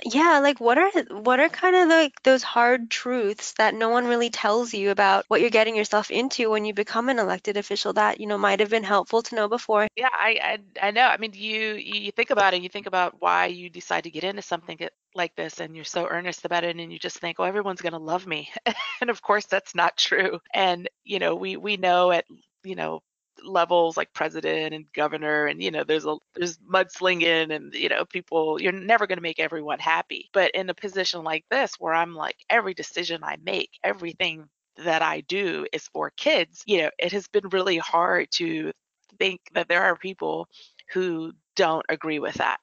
Yeah, 0.06 0.40
like 0.44 0.60
what 0.60 0.78
are 0.78 0.92
what 1.10 1.40
are 1.40 1.50
kind 1.50 1.76
of 1.76 1.88
like 1.88 2.22
those 2.22 2.44
hard 2.44 2.92
truths 2.92 3.54
that 3.54 3.74
no 3.74 3.90
one 3.90 4.06
really 4.06 4.30
tells 4.30 4.72
you 4.72 4.92
about 4.92 5.26
what 5.28 5.42
you're 5.42 5.50
getting 5.50 5.76
yourself 5.76 6.12
into 6.12 6.52
when 6.52 6.66
you 6.66 6.74
become 6.74 7.10
an 7.10 7.18
elected 7.18 7.58
official 7.58 7.94
that, 7.94 8.20
you 8.20 8.28
know, 8.28 8.38
might 8.38 8.60
have 8.60 8.70
been 8.70 8.84
helpful 8.84 9.24
to 9.24 9.36
know 9.36 9.48
before? 9.48 9.88
Yeah, 9.96 10.10
I 10.14 10.60
I, 10.82 10.88
I 10.88 10.92
know. 10.92 11.02
I 11.02 11.18
mean, 11.18 11.32
you 11.34 11.74
you 11.74 12.12
think 12.12 12.30
about 12.30 12.54
it, 12.54 12.62
you 12.62 12.70
think 12.70 12.86
about 12.86 13.16
why 13.20 13.48
you 13.48 13.72
decide 13.72 14.04
to 14.04 14.12
get 14.12 14.24
into 14.24 14.44
something 14.44 14.78
like 15.16 15.36
this 15.36 15.60
and 15.60 15.76
you're 15.76 15.84
so 15.84 16.08
earnest 16.08 16.46
about 16.46 16.64
it 16.64 16.76
and 16.76 16.94
you 16.94 17.00
just 17.00 17.18
think, 17.18 17.40
"Oh, 17.40 17.44
everyone's 17.46 17.82
going 17.82 17.94
to 17.94 18.00
love 18.00 18.28
me." 18.28 18.52
and 19.02 19.10
of 19.10 19.24
course 19.24 19.48
that's 19.48 19.74
not 19.74 19.98
true. 19.98 20.40
And, 20.54 20.88
you 21.06 21.18
know, 21.18 21.34
we 21.34 21.58
we 21.58 21.76
know 21.76 22.12
at 22.12 22.26
you 22.64 22.76
know 22.76 23.02
levels 23.46 23.98
like 23.98 24.14
president 24.14 24.74
and 24.74 24.92
governor 24.94 25.48
and 25.48 25.62
you 25.64 25.72
know 25.72 25.84
there's 25.84 26.06
a 26.06 26.16
there's 26.36 26.58
mudslinging 26.60 27.52
and 27.56 27.74
you 27.74 27.90
know 27.90 28.06
people 28.06 28.62
you're 28.62 28.72
never 28.72 29.08
going 29.08 29.18
to 29.18 29.24
make 29.24 29.40
everyone 29.40 29.80
happy. 29.80 30.30
But 30.34 30.52
in 30.52 30.70
a 30.70 30.74
position 30.74 31.24
like 31.24 31.46
this 31.52 31.74
where 31.80 31.94
i'm 31.94 32.16
like 32.16 32.38
every 32.50 32.74
decision 32.74 33.24
i 33.24 33.38
make 33.44 33.72
everything 33.84 34.46
that 34.78 35.02
i 35.02 35.22
do 35.22 35.66
is 35.74 35.88
for 35.90 36.12
kids 36.12 36.64
you 36.68 36.80
know 36.84 36.92
it 37.00 37.12
has 37.14 37.28
been 37.28 37.50
really 37.50 37.78
hard 37.78 38.30
to 38.32 38.72
think 39.20 39.42
that 39.54 39.68
there 39.70 39.84
are 39.84 39.96
people 39.98 40.48
who 40.94 41.34
don't 41.56 41.86
agree 41.90 42.20
with 42.20 42.36
that 42.36 42.60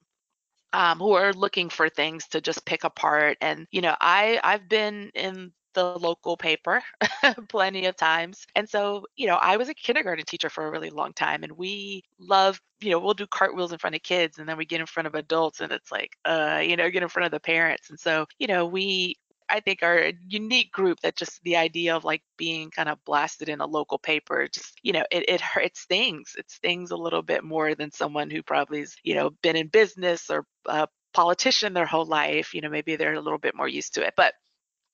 um, 0.73 0.99
who 0.99 1.13
are 1.13 1.33
looking 1.33 1.71
for 1.71 1.89
things 1.89 2.29
to 2.29 2.41
just 2.41 2.67
pick 2.67 2.85
apart. 2.85 3.39
And 3.41 3.67
you 3.73 3.81
know 3.83 3.97
i 4.01 4.41
i've 4.45 4.69
been 4.69 5.11
in 5.15 5.53
the 5.75 5.99
local 5.99 6.37
paper 6.37 6.83
plenty 7.49 7.87
of 7.87 7.97
times. 7.97 8.47
And 8.55 8.69
so, 8.69 9.07
you 9.17 9.27
know, 9.27 9.37
I 9.37 9.57
was 9.57 9.69
a 9.69 9.75
kindergarten 9.75 10.25
teacher 10.25 10.49
for 10.49 10.67
a 10.67 10.71
really 10.71 10.91
long 10.91 11.13
time 11.13 11.43
and 11.43 11.53
we 11.53 12.03
love, 12.19 12.61
you 12.81 12.91
know, 12.91 12.99
we'll 12.99 13.15
do 13.15 13.27
cartwheels 13.27 13.73
in 13.73 13.79
front 13.79 13.97
of 13.97 14.03
kids 14.03 14.39
and 14.39 14.49
then 14.49 14.57
we 14.57 14.65
get 14.67 14.81
in 14.81 14.87
front 14.87 15.07
of 15.07 15.15
adults 15.15 15.61
and 15.61 15.73
it's 15.73 15.93
like, 15.93 16.17
uh, 16.25 16.63
you 16.65 16.77
know, 16.77 16.91
get 16.91 17.03
in 17.03 17.09
front 17.09 17.27
of 17.27 17.33
the 17.33 17.41
parents. 17.41 17.91
And 17.91 17.99
so, 17.99 18.27
you 18.39 18.47
know, 18.47 18.67
we 18.67 19.17
I 19.51 19.61
think 19.61 19.83
are 19.83 19.99
a 19.99 20.15
unique 20.29 20.73
group 20.73 21.01
that 21.01 21.17
just 21.17 21.43
the 21.45 21.57
idea 21.57 21.95
of 21.95 22.05
like 22.05 22.23
being 22.37 22.71
kind 22.71 22.89
of 22.89 23.05
blasted 23.05 23.49
in 23.49 23.61
a 23.61 23.67
local 23.67 23.99
paper, 23.99 24.49
just, 24.49 24.79
you 24.83 24.93
know, 24.93 25.05
it, 25.11 25.29
it, 25.29 25.43
it 25.57 25.77
stings. 25.77 26.35
It 26.39 26.51
stings 26.51 26.91
a 26.91 26.97
little 26.97 27.23
bit 27.23 27.45
more 27.45 27.75
than 27.75 27.91
someone 27.93 28.31
who 28.31 28.43
probably's, 28.43 28.97
you 29.03 29.15
know, 29.15 29.31
been 29.43 29.57
in 29.57 29.69
business 29.69 30.31
or 30.31 30.47
a 30.67 30.89
politician 31.13 31.75
their 31.75 31.87
whole 31.87 32.07
life. 32.07 32.55
You 32.55 32.63
know, 32.63 32.71
maybe 32.71 32.97
they're 32.97 33.15
a 33.15 33.21
little 33.21 33.39
bit 33.39 33.55
more 33.55 33.69
used 33.69 33.95
to 33.95 34.07
it. 34.07 34.15
But 34.17 34.35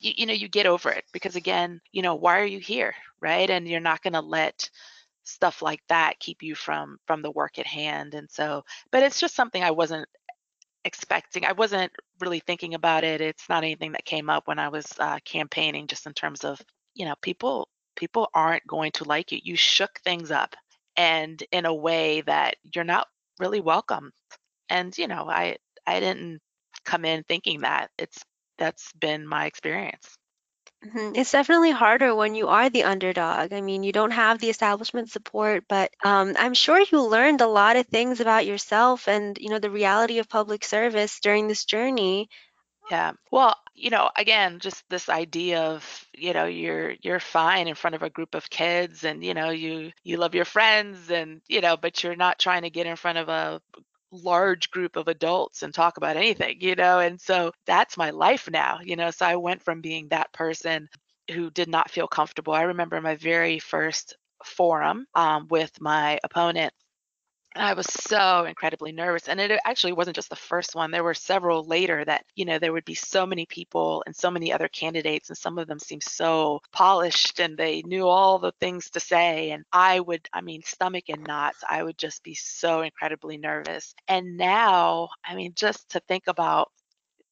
you, 0.01 0.13
you 0.19 0.27
know 0.27 0.33
you 0.33 0.49
get 0.49 0.67
over 0.67 0.91
it 0.91 1.05
because 1.13 1.37
again 1.37 1.81
you 1.93 2.03
know 2.03 2.15
why 2.15 2.41
are 2.41 2.47
you 2.47 2.59
here 2.61 2.95
right? 3.21 3.51
And 3.51 3.69
you're 3.69 3.81
not 3.81 4.03
going 4.03 4.15
to 4.15 4.21
let 4.21 4.71
stuff 5.25 5.63
like 5.63 5.83
that 5.89 6.19
keep 6.19 6.43
you 6.43 6.55
from 6.55 6.99
from 7.07 7.23
the 7.23 7.31
work 7.31 7.59
at 7.59 7.67
hand. 7.67 8.15
And 8.15 8.31
so 8.31 8.65
but 8.91 9.03
it's 9.03 9.21
just 9.21 9.35
something 9.37 9.63
i 9.63 9.71
wasn't 9.71 10.09
expecting. 10.85 11.45
I 11.45 11.53
wasn't 11.53 11.93
really 12.21 12.41
thinking 12.41 12.75
about 12.75 13.05
it. 13.05 13.21
It's 13.21 13.49
not 13.49 13.65
anything 13.65 13.93
that 13.93 14.05
came 14.05 14.31
up 14.31 14.49
when 14.49 14.59
i 14.59 14.69
was 14.69 14.87
uh, 14.99 15.19
campaigning 15.25 15.87
just 15.87 16.07
in 16.07 16.15
terms 16.15 16.45
of 16.45 16.61
you 16.95 17.05
know 17.07 17.15
people 17.23 17.69
people 17.97 18.29
aren't 18.35 18.67
going 18.67 18.93
to 18.93 19.05
like 19.05 19.33
you. 19.33 19.41
You 19.45 19.57
shook 19.57 20.01
things 20.05 20.31
up 20.31 20.57
and 20.97 21.43
in 21.53 21.67
a 21.67 21.75
way 21.75 22.23
that 22.23 22.57
you're 22.75 22.85
not 22.85 23.07
really 23.39 23.61
welcome. 23.61 24.13
And 24.71 24.97
you 24.99 25.09
know 25.09 25.29
i 25.29 25.57
i 25.87 26.01
didn't 26.01 26.41
come 26.85 27.05
in 27.05 27.25
thinking 27.25 27.61
that. 27.63 27.91
It's 27.99 28.25
that's 28.61 28.93
been 28.95 29.27
my 29.27 29.47
experience. 29.47 30.19
Mhm. 30.85 31.13
It's 31.17 31.33
definitely 31.33 31.71
harder 31.73 32.15
when 32.15 32.35
you 32.35 32.49
are 32.49 32.71
the 32.71 32.85
underdog. 32.85 33.53
I 33.53 33.61
mean, 33.63 33.83
you 33.83 33.93
don't 33.93 34.13
have 34.13 34.39
the 34.39 34.49
establishment 34.51 35.11
support, 35.11 35.65
but 35.69 35.93
um, 36.05 36.35
I'm 36.39 36.55
sure 36.55 36.81
you 36.81 37.03
learned 37.03 37.41
a 37.43 37.47
lot 37.47 37.77
of 37.77 37.87
things 37.87 38.21
about 38.21 38.47
yourself 38.47 39.07
and, 39.09 39.37
you 39.39 39.51
know, 39.51 39.59
the 39.59 39.71
reality 39.71 40.19
of 40.19 40.29
public 40.29 40.65
service 40.65 41.21
during 41.21 41.49
this 41.49 41.65
journey. 41.67 42.29
Yeah. 42.91 43.13
Well, 43.31 43.57
you 43.75 43.91
know, 43.91 44.11
again, 44.17 44.61
just 44.61 44.85
this 44.91 45.09
idea 45.09 45.63
of, 45.63 46.07
you 46.15 46.33
know, 46.35 46.47
you're 46.47 46.95
you're 47.03 47.21
fine 47.21 47.69
in 47.69 47.75
front 47.77 47.95
of 47.97 48.03
a 48.03 48.11
group 48.11 48.35
of 48.35 48.51
kids 48.51 49.05
and, 49.05 49.25
you 49.25 49.35
know, 49.35 49.51
you 49.51 49.93
you 50.05 50.17
love 50.19 50.35
your 50.35 50.45
friends 50.47 51.11
and, 51.11 51.43
you 51.49 51.61
know, 51.61 51.77
but 51.77 52.03
you're 52.03 52.17
not 52.17 52.39
trying 52.39 52.63
to 52.63 52.71
get 52.71 52.87
in 52.87 52.97
front 52.97 53.19
of 53.19 53.29
a 53.29 53.63
large 54.13 54.71
group 54.71 54.97
of 54.97 55.09
adults 55.09 55.63
and 55.63 55.73
talk 55.75 55.97
about 55.97 56.17
anything, 56.17 56.61
you 56.61 56.75
know? 56.75 56.99
And 57.01 57.21
so 57.21 57.53
that's 57.67 57.97
my 57.97 58.11
life 58.11 58.49
now, 58.51 58.79
you 58.83 58.97
know? 58.97 59.11
So 59.11 59.27
I 59.27 59.37
went 59.37 59.63
from 59.63 59.81
being 59.81 60.09
that 60.09 60.33
person 60.33 60.89
who 61.33 61.51
did 61.51 61.69
not 61.69 61.91
feel 61.91 62.09
comfortable. 62.09 62.53
I 62.53 62.63
remember 62.63 63.01
my 63.01 63.17
very 63.17 63.59
first 63.59 64.17
forum 64.45 65.07
um, 65.15 65.47
with 65.49 65.81
my 65.81 66.19
opponent 66.25 66.73
I 67.57 67.73
was 67.75 67.87
so 67.87 68.45
incredibly 68.45 68.93
nervous. 68.93 69.29
And 69.29 69.41
it 69.41 69.61
actually 69.65 69.93
wasn't 69.93 70.15
just 70.15 70.31
the 70.31 70.37
first 70.37 70.77
one. 70.77 70.91
There 70.93 71.03
were 71.03 71.15
several 71.15 71.65
later 71.65 72.05
that, 72.05 72.25
you 72.37 72.45
know, 72.45 72.59
there 72.61 72.73
would 72.73 72.85
be 72.85 72.95
so 72.95 73.27
many 73.27 73.45
people 73.45 74.05
and 74.07 74.15
so 74.15 74.31
many 74.31 74.53
other 74.53 74.69
candidates, 74.69 75.31
and 75.31 75.37
some 75.37 75.59
of 75.59 75.67
them 75.67 75.81
seemed 75.81 76.05
so 76.05 76.61
polished 76.73 77.41
and 77.41 77.57
they 77.57 77.83
knew 77.83 78.07
all 78.07 78.39
the 78.39 78.53
things 78.61 78.91
to 78.91 79.01
say. 79.01 79.51
And 79.51 79.65
I 79.73 79.99
would, 79.99 80.29
I 80.33 80.43
mean, 80.43 80.63
stomach 80.63 81.09
in 81.09 81.25
knots. 81.25 81.65
I 81.69 81.83
would 81.83 81.99
just 81.99 82.23
be 82.23 82.35
so 82.35 82.83
incredibly 82.83 83.37
nervous. 83.37 83.95
And 84.07 84.37
now, 84.37 85.09
I 85.25 85.35
mean, 85.35 85.53
just 85.57 85.91
to 85.91 86.01
think 86.01 86.25
about 86.29 86.71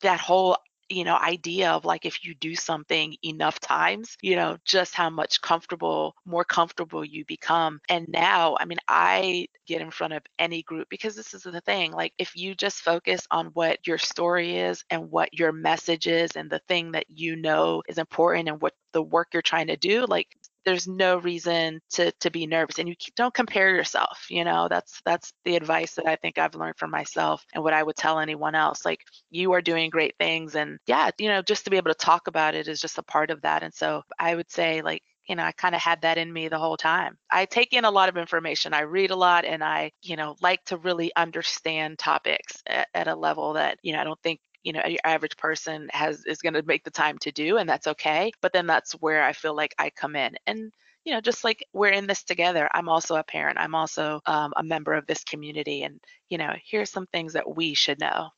that 0.02 0.20
whole 0.20 0.56
you 0.88 1.04
know 1.04 1.16
idea 1.16 1.70
of 1.70 1.84
like 1.84 2.04
if 2.04 2.24
you 2.24 2.34
do 2.34 2.54
something 2.54 3.14
enough 3.24 3.60
times 3.60 4.16
you 4.22 4.36
know 4.36 4.56
just 4.64 4.94
how 4.94 5.10
much 5.10 5.40
comfortable 5.42 6.14
more 6.24 6.44
comfortable 6.44 7.04
you 7.04 7.24
become. 7.24 7.80
And 7.88 8.06
now 8.08 8.56
i 8.60 8.64
mean 8.64 8.78
i 8.88 9.46
get 9.66 9.80
in 9.82 9.90
front 9.90 10.12
of 10.14 10.22
any 10.38 10.62
group 10.62 10.88
because 10.88 11.14
this 11.14 11.34
is 11.34 11.42
the 11.42 11.60
thing 11.60 11.92
like 11.92 12.12
if 12.18 12.36
you 12.36 12.54
just 12.54 12.80
focus 12.80 13.26
on 13.30 13.46
what 13.48 13.86
your 13.86 13.98
story 13.98 14.56
is 14.56 14.84
and 14.90 15.10
what 15.10 15.32
your 15.32 15.52
message 15.52 16.06
is 16.06 16.30
and 16.36 16.50
the 16.50 16.60
thing 16.68 16.92
that 16.92 17.04
you 17.08 17.36
know 17.36 17.82
is 17.88 17.98
important 17.98 18.48
and 18.48 18.60
what 18.60 18.74
the 18.92 19.02
work 19.02 19.28
you're 19.32 19.42
trying 19.42 19.66
to 19.66 19.76
do 19.76 20.06
like 20.06 20.28
there's 20.64 20.86
no 20.86 21.18
reason 21.18 21.80
to 21.90 22.12
to 22.20 22.30
be 22.30 22.46
nervous 22.46 22.78
and 22.78 22.88
you 22.88 22.94
don't 23.16 23.34
compare 23.34 23.74
yourself 23.74 24.26
you 24.30 24.44
know 24.44 24.68
that's 24.68 25.00
that's 25.04 25.32
the 25.44 25.56
advice 25.56 25.94
that 25.94 26.06
i 26.06 26.16
think 26.16 26.38
i've 26.38 26.54
learned 26.54 26.76
from 26.76 26.90
myself 26.90 27.44
and 27.54 27.62
what 27.62 27.72
i 27.72 27.82
would 27.82 27.96
tell 27.96 28.18
anyone 28.18 28.54
else 28.54 28.84
like 28.84 29.00
you 29.30 29.52
are 29.52 29.62
doing 29.62 29.90
great 29.90 30.14
things 30.18 30.54
and 30.54 30.78
yeah 30.86 31.10
you 31.18 31.28
know 31.28 31.42
just 31.42 31.64
to 31.64 31.70
be 31.70 31.76
able 31.76 31.90
to 31.90 31.98
talk 31.98 32.26
about 32.26 32.54
it 32.54 32.68
is 32.68 32.80
just 32.80 32.98
a 32.98 33.02
part 33.02 33.30
of 33.30 33.40
that 33.42 33.62
and 33.62 33.74
so 33.74 34.02
i 34.18 34.34
would 34.34 34.50
say 34.50 34.82
like 34.82 35.02
you 35.28 35.36
know, 35.36 35.42
I 35.44 35.52
kind 35.52 35.74
of 35.74 35.80
had 35.82 36.00
that 36.02 36.16
in 36.16 36.32
me 36.32 36.48
the 36.48 36.58
whole 36.58 36.78
time. 36.78 37.18
I 37.30 37.44
take 37.44 37.74
in 37.74 37.84
a 37.84 37.90
lot 37.90 38.08
of 38.08 38.16
information. 38.16 38.72
I 38.72 38.80
read 38.80 39.10
a 39.10 39.16
lot 39.16 39.44
and 39.44 39.62
I, 39.62 39.92
you 40.02 40.16
know, 40.16 40.36
like 40.40 40.64
to 40.66 40.78
really 40.78 41.12
understand 41.16 41.98
topics 41.98 42.62
at, 42.66 42.88
at 42.94 43.08
a 43.08 43.14
level 43.14 43.52
that, 43.52 43.78
you 43.82 43.92
know, 43.92 44.00
I 44.00 44.04
don't 44.04 44.20
think 44.22 44.40
you 44.62 44.72
know 44.72 44.82
your 44.86 44.98
average 45.04 45.36
person 45.36 45.88
has 45.92 46.24
is 46.26 46.38
going 46.38 46.54
to 46.54 46.62
make 46.62 46.84
the 46.84 46.90
time 46.90 47.18
to 47.18 47.32
do 47.32 47.56
and 47.56 47.68
that's 47.68 47.86
okay 47.86 48.30
but 48.40 48.52
then 48.52 48.66
that's 48.66 48.92
where 48.92 49.22
i 49.24 49.32
feel 49.32 49.54
like 49.54 49.74
i 49.78 49.90
come 49.90 50.16
in 50.16 50.34
and 50.46 50.72
you 51.04 51.12
know 51.12 51.20
just 51.20 51.44
like 51.44 51.64
we're 51.72 51.88
in 51.88 52.06
this 52.06 52.24
together 52.24 52.68
i'm 52.74 52.88
also 52.88 53.16
a 53.16 53.24
parent 53.24 53.58
i'm 53.58 53.74
also 53.74 54.20
um, 54.26 54.52
a 54.56 54.62
member 54.62 54.94
of 54.94 55.06
this 55.06 55.24
community 55.24 55.82
and 55.82 56.00
you 56.28 56.38
know 56.38 56.52
here's 56.64 56.90
some 56.90 57.06
things 57.06 57.32
that 57.32 57.56
we 57.56 57.74
should 57.74 58.00
know. 58.00 58.28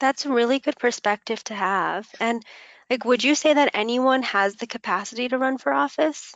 That's 0.00 0.26
a 0.26 0.32
really 0.32 0.58
good 0.58 0.76
perspective 0.76 1.42
to 1.44 1.54
have 1.54 2.08
and 2.20 2.42
like 2.90 3.04
would 3.04 3.24
you 3.24 3.34
say 3.34 3.54
that 3.54 3.70
anyone 3.74 4.22
has 4.24 4.56
the 4.56 4.66
capacity 4.66 5.28
to 5.28 5.38
run 5.38 5.58
for 5.58 5.72
office? 5.72 6.34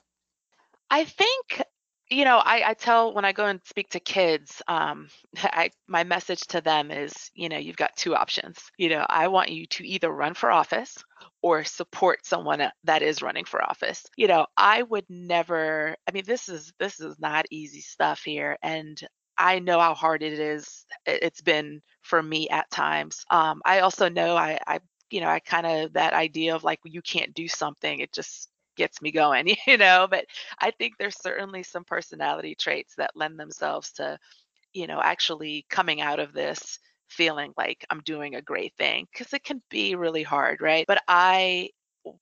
I 0.90 1.04
think 1.04 1.62
you 2.10 2.24
know, 2.24 2.38
I, 2.38 2.70
I 2.70 2.74
tell 2.74 3.12
when 3.14 3.24
I 3.24 3.32
go 3.32 3.46
and 3.46 3.60
speak 3.64 3.90
to 3.90 4.00
kids, 4.00 4.62
um, 4.66 5.08
I, 5.42 5.70
my 5.86 6.04
message 6.04 6.40
to 6.48 6.60
them 6.60 6.90
is, 6.90 7.30
you 7.34 7.48
know, 7.48 7.58
you've 7.58 7.76
got 7.76 7.96
two 7.96 8.14
options. 8.14 8.58
You 8.78 8.90
know, 8.90 9.06
I 9.08 9.28
want 9.28 9.50
you 9.50 9.66
to 9.66 9.86
either 9.86 10.10
run 10.10 10.34
for 10.34 10.50
office 10.50 10.96
or 11.42 11.64
support 11.64 12.26
someone 12.26 12.62
that 12.84 13.02
is 13.02 13.22
running 13.22 13.44
for 13.44 13.62
office. 13.62 14.04
You 14.16 14.28
know, 14.28 14.46
I 14.56 14.82
would 14.82 15.04
never. 15.08 15.96
I 16.08 16.12
mean, 16.12 16.24
this 16.26 16.48
is 16.48 16.72
this 16.78 17.00
is 17.00 17.18
not 17.18 17.46
easy 17.50 17.80
stuff 17.80 18.22
here, 18.24 18.56
and 18.62 19.00
I 19.36 19.60
know 19.60 19.78
how 19.78 19.94
hard 19.94 20.22
it 20.22 20.38
is. 20.38 20.84
It's 21.06 21.42
been 21.42 21.80
for 22.02 22.22
me 22.22 22.48
at 22.48 22.70
times. 22.70 23.24
Um, 23.30 23.62
I 23.64 23.80
also 23.80 24.08
know 24.08 24.36
I, 24.36 24.58
I 24.66 24.80
you 25.10 25.20
know, 25.20 25.28
I 25.28 25.40
kind 25.40 25.66
of 25.66 25.92
that 25.94 26.12
idea 26.12 26.54
of 26.54 26.64
like 26.64 26.80
you 26.84 27.02
can't 27.02 27.34
do 27.34 27.48
something. 27.48 28.00
It 28.00 28.12
just 28.12 28.48
gets 28.78 29.02
me 29.02 29.12
going, 29.12 29.56
you 29.68 29.78
know. 29.78 30.08
But 30.10 30.26
I 30.60 30.72
think 30.72 30.94
there's 30.98 31.20
certainly 31.20 31.64
some 31.64 31.84
personality 31.84 32.56
traits 32.56 32.96
that 32.96 33.12
lend 33.16 33.40
themselves 33.40 33.92
to, 33.94 34.18
you 34.74 34.86
know, 34.86 35.00
actually 35.02 35.66
coming 35.70 36.00
out 36.00 36.20
of 36.20 36.32
this 36.32 36.78
feeling 37.08 37.52
like 37.58 37.84
I'm 37.90 38.00
doing 38.02 38.36
a 38.36 38.42
great 38.42 38.74
thing 38.78 39.06
because 39.12 39.32
it 39.34 39.44
can 39.44 39.62
be 39.70 39.94
really 39.96 40.22
hard, 40.24 40.60
right? 40.62 40.86
But 40.88 41.02
I, 41.08 41.70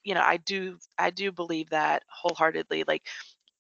you 0.04 0.14
know, 0.14 0.22
I 0.22 0.38
do, 0.38 0.78
I 0.98 1.10
do 1.10 1.32
believe 1.32 1.70
that 1.70 2.04
wholeheartedly. 2.10 2.84
Like, 2.86 3.04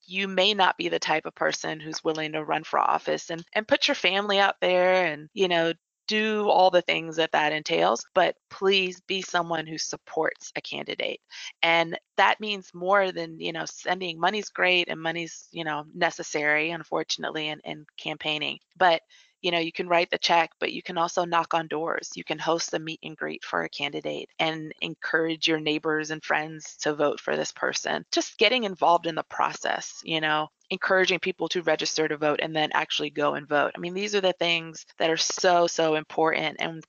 you 0.06 0.28
may 0.28 0.54
not 0.54 0.76
be 0.76 0.88
the 0.88 0.98
type 0.98 1.26
of 1.26 1.34
person 1.34 1.80
who's 1.80 2.04
willing 2.04 2.32
to 2.32 2.44
run 2.44 2.64
for 2.64 2.78
office 2.78 3.30
and 3.30 3.44
and 3.54 3.66
put 3.66 3.88
your 3.88 3.94
family 3.94 4.38
out 4.38 4.54
there 4.60 5.06
and 5.06 5.28
you 5.34 5.48
know 5.48 5.72
do 6.06 6.48
all 6.48 6.70
the 6.70 6.82
things 6.82 7.16
that 7.16 7.32
that 7.32 7.52
entails, 7.52 8.04
but 8.14 8.36
please 8.50 9.00
be 9.06 9.22
someone 9.22 9.66
who 9.66 9.78
supports 9.78 10.52
a 10.56 10.60
candidate. 10.60 11.20
And 11.62 11.98
that 12.16 12.40
means 12.40 12.70
more 12.74 13.12
than, 13.12 13.40
you 13.40 13.52
know, 13.52 13.64
sending 13.66 14.18
money's 14.18 14.50
great 14.50 14.88
and 14.88 15.00
money's, 15.00 15.48
you 15.52 15.64
know, 15.64 15.84
necessary, 15.94 16.70
unfortunately, 16.70 17.48
in, 17.48 17.60
in 17.64 17.86
campaigning. 17.96 18.58
But 18.76 19.02
you 19.46 19.52
know 19.52 19.60
you 19.60 19.70
can 19.70 19.86
write 19.86 20.10
the 20.10 20.18
check 20.18 20.50
but 20.58 20.72
you 20.72 20.82
can 20.82 20.98
also 20.98 21.24
knock 21.24 21.54
on 21.54 21.68
doors. 21.68 22.10
You 22.16 22.24
can 22.24 22.38
host 22.38 22.74
a 22.74 22.80
meet 22.80 22.98
and 23.04 23.16
greet 23.16 23.44
for 23.44 23.62
a 23.62 23.68
candidate 23.68 24.28
and 24.40 24.72
encourage 24.80 25.46
your 25.46 25.60
neighbors 25.60 26.10
and 26.10 26.24
friends 26.24 26.76
to 26.78 26.94
vote 26.94 27.20
for 27.20 27.36
this 27.36 27.52
person. 27.52 28.04
Just 28.10 28.38
getting 28.38 28.64
involved 28.64 29.06
in 29.06 29.14
the 29.14 29.22
process 29.30 30.02
you 30.04 30.20
know 30.20 30.48
encouraging 30.70 31.20
people 31.20 31.48
to 31.50 31.62
register 31.62 32.08
to 32.08 32.16
vote 32.16 32.40
and 32.42 32.56
then 32.56 32.70
actually 32.74 33.10
go 33.10 33.34
and 33.34 33.48
vote. 33.48 33.70
I 33.76 33.78
mean 33.78 33.94
these 33.94 34.16
are 34.16 34.20
the 34.20 34.32
things 34.32 34.84
that 34.98 35.10
are 35.10 35.16
so 35.16 35.68
so 35.68 35.94
important 35.94 36.56
and 36.58 36.82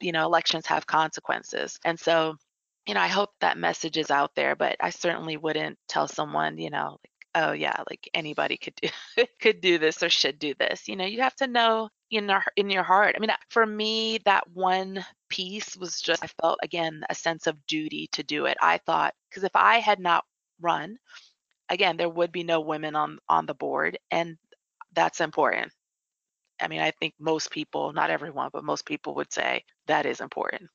you 0.00 0.10
know 0.10 0.24
elections 0.24 0.66
have 0.66 0.86
consequences. 0.86 1.78
And 1.84 1.98
so 2.00 2.36
you 2.86 2.94
know 2.94 3.00
i 3.00 3.08
hope 3.08 3.30
that 3.40 3.56
message 3.58 3.96
is 3.96 4.10
out 4.10 4.34
there 4.34 4.54
but 4.56 4.76
i 4.80 4.90
certainly 4.90 5.36
wouldn't 5.36 5.78
tell 5.88 6.06
someone 6.08 6.58
you 6.58 6.70
know 6.70 6.98
like 7.02 7.12
oh 7.34 7.52
yeah, 7.52 7.82
like 7.88 8.08
anybody 8.14 8.56
could 8.56 8.74
do 8.80 8.88
could 9.40 9.60
do 9.60 9.78
this 9.78 10.02
or 10.02 10.08
should 10.08 10.38
do 10.38 10.54
this. 10.58 10.88
You 10.88 10.96
know, 10.96 11.06
you 11.06 11.22
have 11.22 11.36
to 11.36 11.46
know 11.46 11.88
in 12.10 12.30
our, 12.30 12.44
in 12.56 12.70
your 12.70 12.82
heart. 12.82 13.14
I 13.16 13.20
mean, 13.20 13.30
for 13.50 13.66
me, 13.66 14.18
that 14.24 14.48
one 14.52 15.04
piece 15.28 15.76
was 15.76 16.00
just 16.00 16.22
I 16.22 16.28
felt 16.40 16.58
again 16.62 17.02
a 17.10 17.14
sense 17.14 17.46
of 17.46 17.66
duty 17.66 18.08
to 18.12 18.22
do 18.22 18.46
it. 18.46 18.56
I 18.60 18.78
thought 18.78 19.14
because 19.28 19.44
if 19.44 19.56
I 19.56 19.78
had 19.78 20.00
not 20.00 20.24
run, 20.60 20.98
again, 21.68 21.96
there 21.96 22.08
would 22.08 22.32
be 22.32 22.44
no 22.44 22.60
women 22.60 22.96
on 22.96 23.18
on 23.28 23.46
the 23.46 23.54
board, 23.54 23.98
and 24.10 24.36
that's 24.94 25.20
important. 25.20 25.72
I 26.60 26.68
mean, 26.68 26.80
I 26.80 26.92
think 26.92 27.14
most 27.18 27.50
people, 27.50 27.92
not 27.92 28.10
everyone, 28.10 28.50
but 28.52 28.64
most 28.64 28.86
people 28.86 29.16
would 29.16 29.32
say 29.32 29.64
that 29.86 30.06
is 30.06 30.20
important. 30.20 30.70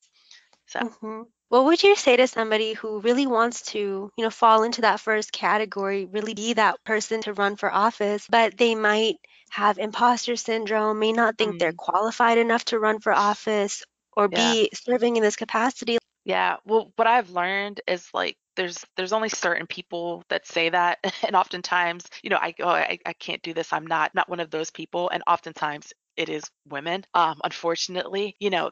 So. 0.67 0.79
Mm-hmm. 0.81 1.21
What 1.49 1.65
would 1.65 1.83
you 1.83 1.95
say 1.95 2.15
to 2.15 2.27
somebody 2.27 2.73
who 2.73 3.01
really 3.01 3.27
wants 3.27 3.61
to, 3.73 4.11
you 4.15 4.23
know, 4.23 4.29
fall 4.29 4.63
into 4.63 4.81
that 4.81 4.99
first 4.99 5.31
category, 5.31 6.05
really 6.05 6.33
be 6.33 6.53
that 6.53 6.83
person 6.85 7.21
to 7.23 7.33
run 7.33 7.55
for 7.55 7.71
office, 7.71 8.25
but 8.29 8.57
they 8.57 8.73
might 8.75 9.17
have 9.49 9.77
imposter 9.77 10.35
syndrome, 10.35 10.99
may 10.99 11.11
not 11.11 11.37
think 11.37 11.57
they're 11.57 11.71
Mm, 11.71 11.77
qualified 11.77 12.37
enough 12.37 12.65
to 12.65 12.79
run 12.79 12.99
for 12.99 13.11
office 13.13 13.83
or 14.13 14.27
yeah. 14.31 14.55
be 14.57 14.69
serving 14.73 15.17
in 15.17 15.23
this 15.23 15.35
capacity? 15.35 15.97
Yeah. 16.25 16.57
Well, 16.65 16.91
what 16.95 17.07
I've 17.07 17.29
learned 17.31 17.81
is 17.87 18.09
like 18.13 18.37
there's 18.55 18.85
there's 18.95 19.13
only 19.13 19.29
certain 19.29 19.67
people 19.67 20.23
that 20.29 20.45
say 20.47 20.69
that, 20.69 20.99
and 21.25 21.35
oftentimes, 21.35 22.05
you 22.23 22.29
know, 22.29 22.37
I 22.39 22.51
go, 22.51 22.67
I, 22.67 22.99
I 23.05 23.13
can't 23.13 23.41
do 23.41 23.53
this. 23.53 23.73
I'm 23.73 23.87
not 23.87 24.13
not 24.15 24.29
one 24.29 24.39
of 24.39 24.51
those 24.51 24.69
people, 24.71 25.09
and 25.09 25.23
oftentimes 25.27 25.93
it 26.17 26.29
is 26.29 26.43
women. 26.67 27.05
Um, 27.13 27.39
unfortunately, 27.43 28.35
you 28.39 28.49
know, 28.49 28.71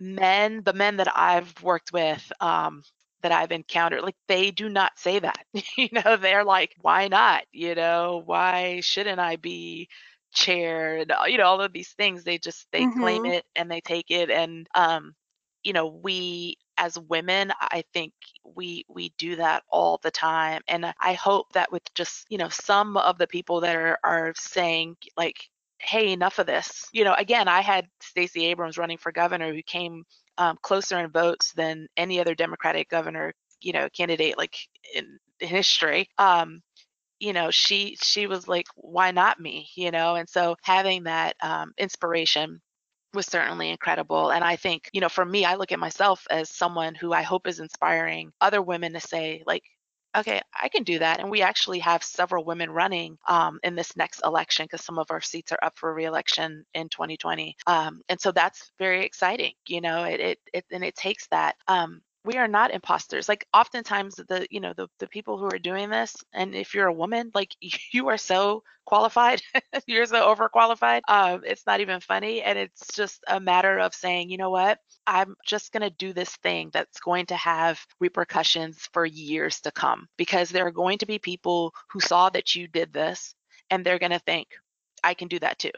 men, 0.00 0.62
the 0.64 0.72
men 0.72 0.96
that 0.96 1.08
I've 1.16 1.62
worked 1.62 1.92
with, 1.92 2.32
um, 2.40 2.82
that 3.22 3.32
I've 3.32 3.52
encountered, 3.52 4.02
like 4.02 4.16
they 4.28 4.50
do 4.50 4.68
not 4.68 4.98
say 4.98 5.18
that. 5.20 5.44
you 5.76 5.88
know, 5.92 6.16
they're 6.16 6.44
like, 6.44 6.74
why 6.80 7.08
not? 7.08 7.44
You 7.52 7.74
know, 7.74 8.22
why 8.24 8.80
shouldn't 8.80 9.20
I 9.20 9.36
be 9.36 9.88
chair 10.32 10.96
and 10.98 11.10
uh, 11.12 11.24
you 11.26 11.38
know 11.38 11.44
all 11.44 11.60
of 11.60 11.72
these 11.72 11.90
things 11.92 12.24
they 12.24 12.38
just 12.38 12.66
they 12.72 12.86
claim 12.86 13.24
Mm-hmm. 13.24 13.26
it 13.26 13.44
and 13.54 13.70
they 13.70 13.80
take 13.80 14.10
it 14.10 14.30
and 14.30 14.66
um 14.74 15.14
you 15.62 15.72
know 15.72 15.86
we 16.02 16.56
as 16.78 16.98
women 16.98 17.52
i 17.60 17.82
think 17.92 18.12
we 18.44 18.84
we 18.88 19.12
do 19.18 19.36
that 19.36 19.62
all 19.70 19.98
the 20.02 20.10
time 20.10 20.62
and 20.68 20.86
i 21.00 21.12
hope 21.14 21.52
that 21.52 21.70
with 21.72 21.82
just 21.94 22.26
you 22.28 22.38
know 22.38 22.48
some 22.48 22.96
of 22.96 23.18
the 23.18 23.26
people 23.26 23.60
that 23.60 23.74
are 23.76 23.98
are 24.04 24.32
saying 24.36 24.96
like 25.16 25.36
hey 25.78 26.12
enough 26.12 26.38
of 26.38 26.46
this. 26.46 26.86
You 26.92 27.04
know 27.04 27.14
again 27.14 27.48
i 27.48 27.60
had 27.60 27.86
stacey 28.00 28.46
abrams 28.46 28.78
running 28.78 28.98
for 28.98 29.12
governor 29.12 29.52
who 29.52 29.62
came 29.62 30.04
um, 30.38 30.58
closer 30.62 30.98
in 30.98 31.10
votes 31.10 31.52
than 31.54 31.88
any 31.96 32.20
other 32.20 32.34
democratic 32.34 32.88
governor 32.90 33.32
you 33.60 33.72
know 33.72 33.88
candidate 33.90 34.36
like 34.38 34.56
in 34.94 35.18
history. 35.40 36.08
Um 36.18 36.62
you 37.20 37.32
know 37.32 37.50
she 37.50 37.96
she 38.02 38.26
was 38.26 38.48
like 38.48 38.66
why 38.76 39.10
not 39.12 39.40
me? 39.40 39.68
You 39.76 39.90
know 39.90 40.14
and 40.16 40.28
so 40.28 40.56
having 40.62 41.04
that 41.04 41.36
um, 41.42 41.72
inspiration 41.78 42.60
was 43.14 43.26
certainly 43.26 43.70
incredible. 43.70 44.30
And 44.30 44.44
i 44.44 44.56
think 44.56 44.90
you 44.92 45.00
know 45.00 45.08
for 45.08 45.24
me 45.24 45.44
i 45.44 45.54
look 45.56 45.72
at 45.72 45.78
myself 45.78 46.26
as 46.30 46.50
someone 46.50 46.94
who 46.94 47.12
i 47.12 47.22
hope 47.22 47.46
is 47.46 47.60
inspiring 47.60 48.32
other 48.40 48.62
women 48.62 48.92
to 48.94 49.00
say 49.00 49.42
like 49.46 49.62
okay 50.16 50.40
i 50.60 50.68
can 50.68 50.82
do 50.82 50.98
that 50.98 51.20
and 51.20 51.30
we 51.30 51.42
actually 51.42 51.78
have 51.78 52.02
several 52.02 52.44
women 52.44 52.70
running 52.70 53.16
um, 53.28 53.58
in 53.62 53.74
this 53.74 53.96
next 53.96 54.20
election 54.24 54.64
because 54.64 54.84
some 54.84 54.98
of 54.98 55.10
our 55.10 55.20
seats 55.20 55.52
are 55.52 55.58
up 55.62 55.74
for 55.76 55.92
reelection 55.92 56.64
in 56.74 56.88
2020 56.88 57.56
um, 57.66 58.00
and 58.08 58.20
so 58.20 58.32
that's 58.32 58.72
very 58.78 59.04
exciting 59.04 59.52
you 59.66 59.80
know 59.80 60.04
it, 60.04 60.20
it, 60.20 60.38
it 60.52 60.64
and 60.70 60.84
it 60.84 60.94
takes 60.94 61.26
that 61.28 61.56
um, 61.68 62.00
we 62.26 62.36
are 62.36 62.48
not 62.48 62.72
imposters. 62.72 63.28
Like 63.28 63.46
oftentimes 63.54 64.16
the 64.16 64.46
you 64.50 64.60
know 64.60 64.74
the, 64.76 64.88
the 64.98 65.08
people 65.08 65.38
who 65.38 65.46
are 65.46 65.58
doing 65.58 65.90
this 65.90 66.16
and 66.34 66.54
if 66.54 66.74
you're 66.74 66.88
a 66.88 66.92
woman 66.92 67.30
like 67.34 67.54
you 67.92 68.08
are 68.08 68.18
so 68.18 68.62
qualified 68.84 69.42
you're 69.86 70.06
so 70.06 70.34
overqualified 70.34 71.00
um, 71.08 71.42
it's 71.44 71.66
not 71.66 71.80
even 71.80 72.00
funny 72.00 72.42
and 72.42 72.58
it's 72.58 72.94
just 72.94 73.22
a 73.28 73.40
matter 73.40 73.78
of 73.78 73.94
saying 73.94 74.30
you 74.30 74.38
know 74.38 74.50
what? 74.50 74.78
I'm 75.06 75.36
just 75.46 75.72
going 75.72 75.82
to 75.88 75.96
do 75.96 76.12
this 76.12 76.34
thing 76.36 76.70
that's 76.72 77.00
going 77.00 77.26
to 77.26 77.36
have 77.36 77.80
repercussions 78.00 78.88
for 78.92 79.06
years 79.06 79.60
to 79.62 79.72
come. 79.72 80.08
Because 80.18 80.50
there 80.50 80.66
are 80.66 80.72
going 80.72 80.98
to 80.98 81.06
be 81.06 81.18
people 81.18 81.72
who 81.92 82.00
saw 82.00 82.30
that 82.30 82.54
you 82.56 82.68
did 82.68 82.92
this 82.92 83.34
and 83.70 83.84
they're 83.84 83.98
going 83.98 84.12
to 84.12 84.18
think 84.20 84.48
i 85.04 85.14
can 85.14 85.28
do 85.28 85.38
that 85.38 85.58
too. 85.58 85.72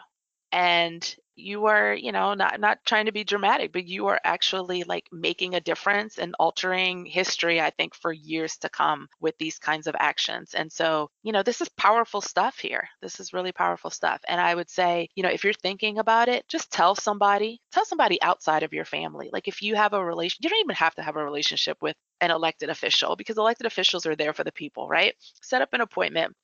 And 0.52 1.16
you 1.38 1.66
are 1.66 1.94
you 1.94 2.12
know 2.12 2.34
not 2.34 2.60
not 2.60 2.78
trying 2.84 3.06
to 3.06 3.12
be 3.12 3.24
dramatic 3.24 3.72
but 3.72 3.86
you 3.86 4.06
are 4.08 4.20
actually 4.24 4.84
like 4.84 5.06
making 5.12 5.54
a 5.54 5.60
difference 5.60 6.18
and 6.18 6.34
altering 6.38 7.06
history 7.06 7.60
i 7.60 7.70
think 7.70 7.94
for 7.94 8.12
years 8.12 8.56
to 8.58 8.68
come 8.68 9.08
with 9.20 9.36
these 9.38 9.58
kinds 9.58 9.86
of 9.86 9.94
actions. 9.98 10.54
And 10.54 10.70
so 10.72 11.10
you 11.22 11.32
know 11.32 11.42
this 11.42 11.60
is 11.60 11.68
powerful 11.70 12.20
stuff 12.20 12.58
here. 12.58 12.88
This 13.02 13.20
is 13.20 13.32
really 13.32 13.52
powerful 13.52 13.90
stuff. 13.90 14.20
And 14.28 14.40
i 14.40 14.54
would 14.54 14.70
say 14.70 15.08
you 15.14 15.22
know 15.22 15.28
if 15.30 15.44
you're 15.44 15.52
thinking 15.52 15.98
about 15.98 16.28
it 16.28 16.46
just 16.48 16.70
tell 16.72 16.94
somebody 16.94 17.60
tell 17.72 17.84
somebody 17.84 18.20
outside 18.22 18.62
of 18.62 18.72
your 18.72 18.84
family. 18.84 19.30
Like 19.32 19.48
if 19.48 19.62
you 19.62 19.74
have 19.76 19.92
a 19.92 20.04
relation 20.04 20.38
you 20.42 20.50
don't 20.50 20.60
even 20.60 20.76
have 20.76 20.94
to 20.96 21.02
have 21.02 21.16
a 21.16 21.24
relationship 21.24 21.78
with 21.82 21.96
an 22.20 22.30
elected 22.30 22.68
official 22.70 23.16
because 23.16 23.38
elected 23.38 23.66
officials 23.66 24.06
are 24.06 24.16
there 24.16 24.32
for 24.32 24.44
the 24.44 24.52
people 24.52 24.88
right? 24.88 25.14
Set 25.42 25.62
up 25.62 25.72
an 25.72 25.80
appointment 25.80 26.34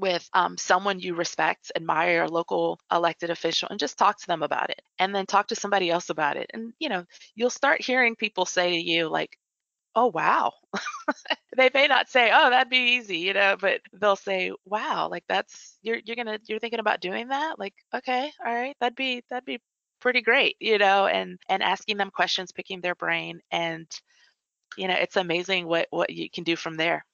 with 0.00 0.28
um, 0.32 0.56
someone 0.56 1.00
you 1.00 1.14
respect, 1.14 1.72
admire, 1.76 2.26
local 2.28 2.78
elected 2.90 3.30
official, 3.30 3.68
and 3.70 3.78
just 3.78 3.98
talk 3.98 4.18
to 4.20 4.26
them 4.26 4.42
about 4.42 4.70
it. 4.70 4.80
And 4.98 5.14
then 5.14 5.26
talk 5.26 5.48
to 5.48 5.54
somebody 5.54 5.90
else 5.90 6.10
about 6.10 6.36
it. 6.36 6.50
And, 6.54 6.72
you 6.78 6.88
know, 6.88 7.04
you'll 7.34 7.50
start 7.50 7.82
hearing 7.82 8.16
people 8.16 8.46
say 8.46 8.70
to 8.70 8.76
you, 8.90 9.08
like, 9.08 9.38
oh, 9.94 10.06
wow. 10.06 10.52
they 11.56 11.70
may 11.74 11.86
not 11.86 12.08
say, 12.08 12.30
oh, 12.32 12.50
that'd 12.50 12.70
be 12.70 12.96
easy, 12.96 13.18
you 13.18 13.34
know, 13.34 13.56
but 13.60 13.80
they'll 13.92 14.16
say, 14.16 14.52
wow, 14.64 15.08
like 15.10 15.24
that's, 15.28 15.76
you're, 15.82 15.98
you're 16.04 16.16
going 16.16 16.26
to, 16.26 16.40
you're 16.48 16.58
thinking 16.58 16.80
about 16.80 17.00
doing 17.00 17.28
that? 17.28 17.58
Like, 17.58 17.74
okay, 17.94 18.30
all 18.44 18.54
right, 18.54 18.76
that'd 18.80 18.96
be, 18.96 19.22
that'd 19.30 19.44
be 19.44 19.60
pretty 20.00 20.22
great, 20.22 20.56
you 20.60 20.78
know, 20.78 21.06
and, 21.06 21.38
and 21.48 21.62
asking 21.62 21.98
them 21.98 22.10
questions, 22.10 22.52
picking 22.52 22.80
their 22.80 22.94
brain. 22.94 23.40
And, 23.50 23.86
you 24.76 24.88
know, 24.88 24.94
it's 24.94 25.16
amazing 25.16 25.66
what, 25.66 25.88
what 25.90 26.10
you 26.10 26.30
can 26.30 26.44
do 26.44 26.56
from 26.56 26.76
there. 26.76 27.04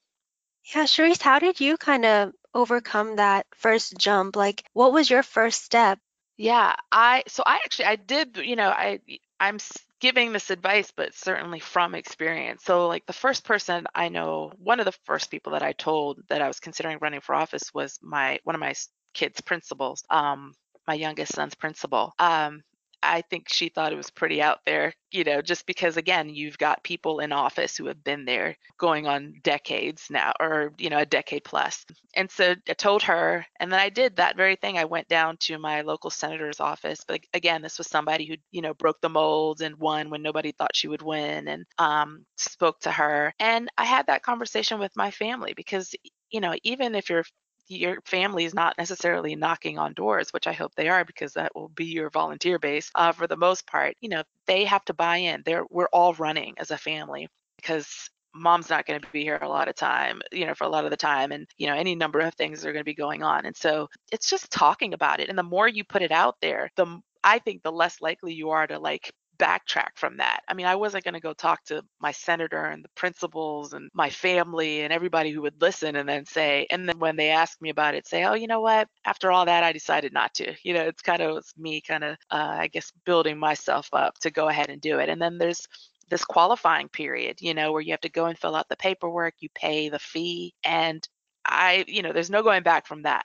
Yeah, 0.73 0.85
Charisse, 0.85 1.21
how 1.23 1.41
did 1.41 1.59
you 1.61 1.77
kind 1.77 2.05
of 2.05 2.33
overcome 2.55 3.17
that 3.17 3.47
first 3.57 3.97
jump? 3.99 4.37
Like, 4.37 4.63
what 4.73 4.93
was 4.93 5.11
your 5.11 5.25
first 5.25 5.65
step? 5.65 5.99
Yeah, 6.37 6.75
I 6.93 7.25
so 7.27 7.43
I 7.45 7.57
actually 7.57 7.87
I 7.87 7.97
did, 7.97 8.37
you 8.39 8.55
know, 8.57 8.69
I 8.71 9.01
I'm 9.41 9.59
giving 10.01 10.33
this 10.33 10.51
advice 10.51 10.93
but 10.93 11.15
certainly 11.15 11.59
from 11.59 11.95
experience. 11.95 12.63
So 12.65 12.87
like 12.87 13.05
the 13.07 13.13
first 13.13 13.45
person 13.45 13.87
I 13.95 14.09
know, 14.09 14.53
one 14.59 14.79
of 14.79 14.87
the 14.87 14.97
first 15.05 15.31
people 15.31 15.53
that 15.53 15.63
I 15.63 15.73
told 15.73 16.21
that 16.29 16.41
I 16.43 16.47
was 16.49 16.61
considering 16.61 16.99
running 17.01 17.21
for 17.21 17.35
office 17.35 17.75
was 17.75 17.99
my 18.03 18.39
one 18.45 18.55
of 18.55 18.61
my 18.61 18.75
kids' 19.15 19.41
principals. 19.41 20.05
Um 20.11 20.55
my 20.87 20.95
youngest 20.95 21.35
son's 21.35 21.55
principal. 21.55 22.15
Um, 22.19 22.63
I 23.03 23.23
think 23.23 23.49
she 23.49 23.69
thought 23.69 23.93
it 23.93 23.97
was 23.97 24.11
pretty 24.11 24.43
out 24.43 24.59
there, 24.67 24.93
you 25.13 25.25
know, 25.25 25.41
just 25.41 25.67
because 25.67 25.97
again, 25.97 26.29
you've 26.29 26.59
got 26.59 26.83
people 26.83 27.21
in 27.21 27.33
office 27.33 27.77
who 27.77 27.87
have 27.87 28.03
been 28.03 28.25
there 28.25 28.57
going 28.77 29.07
on 29.07 29.35
decades 29.43 30.09
now, 30.11 30.33
or, 30.41 30.73
you 30.79 30.91
know, 30.91 30.99
a 30.99 31.07
decade 31.07 31.45
plus. 31.45 31.85
And 32.15 32.31
so 32.31 32.55
I 32.69 32.73
told 32.75 33.03
her, 33.05 33.47
and 33.61 33.71
then 33.73 33.79
I 33.81 33.89
did 33.89 34.17
that 34.17 34.37
very 34.37 34.57
thing. 34.57 34.79
I 34.79 34.85
went 34.85 35.09
down 35.09 35.37
to 35.43 35.59
my 35.59 35.83
local 35.83 36.11
senator's 36.11 36.61
office. 36.61 37.01
But 37.07 37.21
again, 37.35 37.63
this 37.63 37.79
was 37.79 37.87
somebody 37.89 38.27
who, 38.27 38.35
you 38.51 38.63
know, 38.63 38.75
broke 38.75 39.01
the 39.01 39.09
mold 39.09 39.61
and 39.61 39.77
won 39.77 40.11
when 40.11 40.23
nobody 40.23 40.53
thought 40.53 40.77
she 40.77 40.89
would 40.89 41.03
win 41.03 41.49
and 41.49 41.65
um, 41.79 42.25
spoke 42.37 42.81
to 42.81 42.91
her. 42.91 43.33
And 43.39 43.69
I 43.79 43.85
had 43.85 44.07
that 44.09 44.23
conversation 44.23 44.79
with 44.81 44.97
my 44.97 45.11
family 45.11 45.53
because, 45.55 45.95
you 46.31 46.41
know, 46.41 46.55
even 46.65 46.95
if 46.95 47.09
you're 47.11 47.25
your 47.69 48.01
family 48.05 48.45
is 48.45 48.55
not 48.55 48.79
necessarily 48.79 49.37
knocking 49.37 49.79
on 49.79 49.93
doors, 49.93 50.33
which 50.33 50.47
I 50.47 50.53
hope 50.53 50.75
they 50.75 50.89
are 50.89 51.05
because 51.05 51.35
that 51.35 51.55
will 51.55 51.69
be 51.69 51.87
your 51.87 52.11
volunteer 52.11 52.59
base 52.59 52.91
uh, 52.95 53.13
for 53.13 53.27
the 53.27 53.37
most 53.37 53.67
part. 53.67 53.95
You 54.01 54.09
know, 54.09 54.23
they 54.47 54.65
have 54.65 54.85
to 54.87 54.95
buy 54.95 55.19
in. 55.19 55.43
They're 55.45 55.65
we're 55.71 55.89
all 55.93 56.15
running 56.15 56.55
as 56.59 56.71
a 56.71 56.79
family 56.79 57.29
because 57.57 58.11
mom's 58.35 58.71
not 58.71 58.87
going 58.87 59.01
to 59.01 59.09
be 59.13 59.23
here 59.23 59.39
a 59.41 59.49
lot 59.49 59.69
of 59.69 59.75
time 59.75 60.21
you 60.33 60.47
know 60.47 60.55
for 60.55 60.65
a 60.65 60.69
lot 60.69 60.85
of 60.85 60.91
the 60.91 60.97
time 60.97 61.33
and 61.33 61.47
you 61.57 61.67
know 61.67 61.75
any 61.75 61.95
number 61.95 62.21
of 62.21 62.35
things 62.35 62.65
are 62.65 62.73
going 62.73 62.81
to 62.81 62.85
be 62.85 62.95
going 62.95 63.23
on 63.23 63.47
and 63.47 63.57
so 63.57 63.89
it's 64.13 64.29
just 64.29 64.51
talking 64.51 64.95
about 64.95 65.19
it 65.19 65.29
and 65.29 65.39
the 65.39 65.43
more 65.43 65.67
you 65.67 65.83
put 65.83 66.03
it 66.03 66.13
out 66.13 66.37
there 66.41 66.71
the 66.77 67.01
i 67.25 67.39
think 67.39 67.63
the 67.63 67.73
less 67.73 68.01
likely 68.01 68.33
you 68.33 68.51
are 68.51 68.67
to 68.67 68.79
like 68.79 69.13
backtrack 69.39 69.91
from 69.97 70.17
that. 70.19 70.41
I 70.49 70.55
mean, 70.55 70.67
I 70.67 70.77
wasn't 70.77 71.05
going 71.05 71.15
to 71.15 71.21
go 71.21 71.33
talk 71.33 71.65
to 71.67 71.83
my 72.01 72.13
senator 72.13 72.65
and 72.65 72.85
the 72.85 72.91
principals 72.95 73.73
and 73.73 73.91
my 73.95 74.11
family 74.11 74.83
and 74.83 74.93
everybody 74.93 75.31
who 75.31 75.43
would 75.43 75.61
listen 75.61 75.97
and 75.97 76.09
then 76.09 76.27
say, 76.27 76.67
and 76.71 76.89
then 76.89 76.99
when 76.99 77.17
they 77.17 77.31
ask 77.31 77.61
me 77.61 77.71
about 77.71 77.95
it, 77.95 78.07
say, 78.07 78.25
oh, 78.25 78.35
you 78.35 78.47
know 78.47 78.61
what? 78.61 78.89
After 79.05 79.31
all 79.31 79.47
that, 79.47 79.65
I 79.65 79.73
decided 79.73 80.13
not 80.13 80.35
to. 80.35 80.55
You 80.63 80.75
know, 80.75 80.83
it's 80.83 81.03
kind 81.03 81.23
of 81.23 81.39
it's 81.39 81.57
me 81.57 81.81
kind 81.81 82.05
of, 82.05 82.17
uh, 82.31 82.57
I 82.61 82.69
guess, 82.69 82.93
building 83.05 83.39
myself 83.39 83.89
up 83.93 84.19
to 84.21 84.31
go 84.31 84.49
ahead 84.49 84.71
and 84.71 84.81
do 84.81 84.99
it. 84.99 85.09
And 85.09 85.21
then 85.21 85.39
there's 85.39 85.67
this 86.11 86.25
qualifying 86.25 86.89
period, 86.89 87.41
you 87.41 87.55
know, 87.55 87.73
where 87.73 87.83
you 87.83 87.93
have 87.93 88.01
to 88.03 88.09
go 88.11 88.27
and 88.27 88.39
fill 88.39 88.57
out 88.57 88.69
the 88.69 88.77
paperwork, 88.77 89.35
you 89.41 89.49
pay 89.55 89.89
the 89.89 89.99
fee. 89.99 90.55
And 90.65 91.07
I, 91.47 91.85
you 91.89 92.03
know, 92.03 92.13
there's 92.13 92.31
no 92.31 92.43
going 92.43 92.63
back 92.63 92.87
from 92.87 93.03
that 93.03 93.25